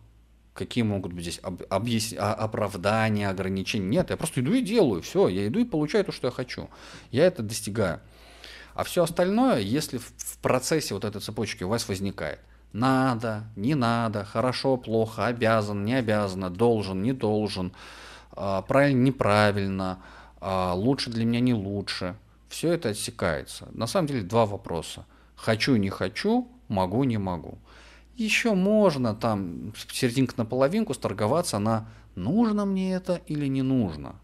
Какие 0.55 0.85
могут 0.85 1.13
быть 1.13 1.25
здесь 1.25 1.41
об, 1.43 1.63
объяс... 1.69 2.15
А, 2.17 2.33
оправдания, 2.33 3.29
ограничения? 3.29 3.87
Нет, 3.87 4.11
я 4.11 4.17
просто 4.17 4.41
иду 4.41 4.55
и 4.55 4.63
делаю. 4.63 5.03
Все, 5.03 5.29
я 5.29 5.47
иду 5.47 5.59
и 5.59 5.65
получаю 5.65 6.05
то, 6.05 6.13
что 6.13 6.29
я 6.29 6.31
хочу. 6.31 6.71
Я 7.11 7.27
это 7.27 7.43
достигаю. 7.43 8.01
А 8.75 8.85
все 8.85 9.03
остальное, 9.03 9.61
если 9.61 9.99
в 9.99 10.39
процессе 10.41 10.95
вот 10.95 11.05
этой 11.05 11.21
цепочки 11.21 11.65
у 11.65 11.69
вас 11.69 11.89
возникает 11.89 12.41
надо, 12.75 13.45
не 13.55 13.75
надо, 13.75 14.25
хорошо, 14.25 14.77
плохо, 14.77 15.27
обязан, 15.27 15.85
не 15.85 15.95
обязан, 15.95 16.53
должен, 16.53 17.03
не 17.03 17.13
должен, 17.13 17.73
а, 18.33 18.63
правильно, 18.63 19.01
неправильно, 19.01 20.01
а, 20.41 20.75
лучше 20.75 21.11
для 21.11 21.25
меня, 21.25 21.41
не 21.41 21.55
лучше. 21.55 22.17
Все 22.49 22.73
это 22.73 22.91
отсекается. 22.91 23.69
На 23.73 23.87
самом 23.87 24.09
деле 24.09 24.23
два 24.23 24.45
вопроса. 24.45 25.07
Хочу, 25.37 25.77
не 25.77 25.89
хочу, 25.89 26.49
могу, 26.69 27.05
не 27.05 27.17
могу. 27.17 27.59
Еще 28.17 28.55
можно 28.55 29.15
там 29.15 29.73
серединка 29.91 30.35
на 30.37 30.45
половинку 30.45 30.95
сторговаться 30.95 31.59
на 31.59 31.89
нужно 32.15 32.65
мне 32.65 32.95
это 32.95 33.21
или 33.27 33.47
не 33.47 33.63
нужно. 33.63 34.17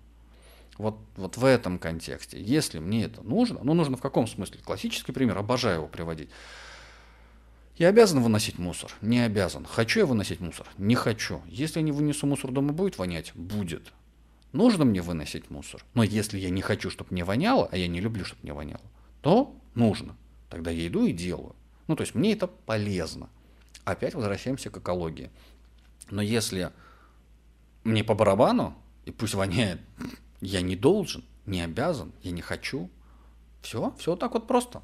Вот, 0.78 0.99
вот 1.16 1.36
в 1.36 1.45
этом 1.45 1.78
контексте. 1.78 2.41
Если 2.41 2.78
мне 2.78 3.05
это 3.05 3.22
нужно, 3.22 3.61
ну 3.62 3.74
нужно 3.74 3.97
в 3.97 4.01
каком 4.01 4.26
смысле? 4.26 4.61
Классический 4.64 5.12
пример, 5.12 5.36
обожаю 5.36 5.78
его 5.78 5.88
приводить. 5.88 6.30
Я 7.76 7.88
обязан 7.88 8.22
выносить 8.22 8.59
мусор? 8.59 8.93
Не 9.01 9.20
обязан. 9.20 9.64
Хочу 9.64 10.01
я 10.01 10.07
выносить 10.07 10.41
мусор? 10.41 10.66
Не 10.78 10.95
хочу. 10.95 11.43
Если 11.47 11.80
я 11.80 11.84
не 11.84 11.93
вынесу 11.93 12.26
мусор, 12.26 12.51
дома 12.51 12.72
будет 12.72 12.99
вонять? 12.99 13.32
Будет. 13.34 13.93
Нужно 14.53 14.84
мне 14.84 15.01
выносить 15.01 15.51
мусор? 15.51 15.84
Но 15.95 16.03
если 16.03 16.38
я 16.38 16.51
не 16.51 16.61
хочу, 16.61 16.91
чтобы 16.91 17.11
мне 17.12 17.24
воняло, 17.24 17.68
а 17.70 17.76
я 17.76 17.88
не 17.88 18.01
люблю, 18.01 18.24
чтобы 18.24 18.41
мне 18.43 18.53
воняло, 18.53 18.82
то 19.22 19.55
нужно. 19.74 20.16
Тогда 20.49 20.70
я 20.70 20.86
иду 20.86 21.07
и 21.07 21.12
делаю. 21.12 21.55
Ну, 21.88 21.97
то 21.97 22.03
есть 22.03 22.14
мне 22.14 22.32
это 22.32 22.47
полезно. 22.47 23.30
Опять 23.85 24.14
возвращаемся 24.14 24.70
к 24.70 24.76
экологии. 24.76 25.31
Но 26.11 26.22
если 26.22 26.72
мне 27.85 28.05
по 28.05 28.14
барабану, 28.14 28.76
и 29.05 29.11
пусть 29.11 29.35
воняет, 29.35 29.81
я 30.41 30.61
не 30.61 30.76
должен, 30.76 31.24
не 31.47 31.61
обязан, 31.61 32.12
я 32.22 32.31
не 32.31 32.43
хочу. 32.43 32.91
Все, 33.62 33.95
все 33.99 34.16
так 34.16 34.33
вот 34.33 34.47
просто. 34.47 34.83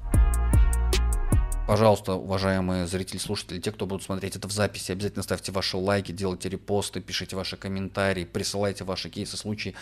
Пожалуйста, 1.67 2.13
уважаемые 2.13 2.87
зрители, 2.87 3.17
слушатели, 3.17 3.59
те, 3.59 3.73
кто 3.73 3.85
будут 3.85 4.03
смотреть 4.03 4.37
это 4.37 4.47
в 4.47 4.53
записи, 4.53 4.93
обязательно 4.93 5.21
ставьте 5.21 5.51
ваши 5.51 5.75
лайки, 5.75 6.13
делайте 6.13 6.47
репосты, 6.47 7.01
пишите 7.01 7.35
ваши 7.35 7.57
комментарии, 7.57 8.23
присылайте 8.23 8.85
ваши 8.85 9.09
кейсы, 9.09 9.35
случаи. 9.35 9.75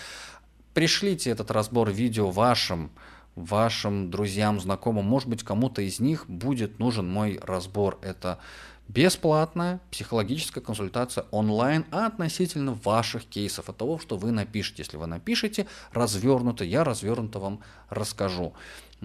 Пришлите 0.74 1.30
этот 1.30 1.52
разбор 1.52 1.92
видео 1.92 2.32
вашим, 2.32 2.92
вашим 3.36 4.10
друзьям, 4.10 4.60
знакомым. 4.60 5.06
Может 5.06 5.30
быть, 5.30 5.44
кому-то 5.44 5.84
из 5.84 6.00
них 6.00 6.28
будет 6.28 6.80
нужен 6.80 7.08
мой 7.08 7.40
разбор. 7.44 8.00
Это 8.02 8.40
бесплатная 8.88 9.80
психологическая 9.92 10.64
консультация 10.64 11.26
онлайн 11.32 11.86
относительно 11.92 12.74
ваших 12.74 13.26
кейсов, 13.26 13.70
от 13.70 13.78
того, 13.78 14.00
что 14.00 14.18
вы 14.18 14.32
напишете. 14.32 14.84
Если 14.84 14.98
вы 14.98 15.08
напишете 15.08 15.68
развернуто, 15.92 16.64
я 16.64 16.84
развернуто 16.84 17.40
вам 17.40 17.62
расскажу. 17.90 18.54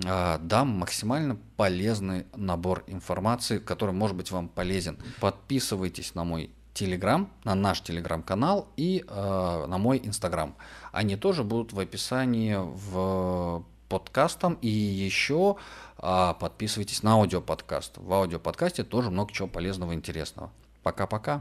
А, 0.06 0.38
дам 0.38 0.68
максимально 0.68 1.38
полезный 1.56 2.26
набор 2.36 2.84
информации, 2.86 3.58
который 3.58 3.94
может 3.94 4.16
быть 4.16 4.30
вам 4.30 4.48
полезен. 4.48 4.98
Подписывайтесь 5.20 6.14
на 6.14 6.24
мой 6.24 6.50
Телеграм, 6.72 7.30
на 7.44 7.54
наш 7.54 7.80
Телеграм-канал 7.80 8.68
и 8.76 9.04
э, 9.06 9.66
на 9.66 9.76
мой 9.76 10.00
Инстаграм. 10.04 10.54
Они 10.92 11.16
тоже 11.16 11.42
будут 11.42 11.72
в 11.72 11.80
описании 11.80 12.56
в 12.56 13.64
подкастом. 13.90 14.56
И 14.62 14.68
еще 14.68 15.56
э, 16.02 16.34
подписывайтесь 16.38 17.02
на 17.02 17.12
аудиоподкаст. 17.12 17.98
В 17.98 18.12
аудиоподкасте 18.12 18.84
тоже 18.84 19.10
много 19.10 19.32
чего 19.32 19.48
полезного 19.48 19.92
и 19.92 19.94
интересного. 19.94 20.50
Пока-пока. 20.82 21.40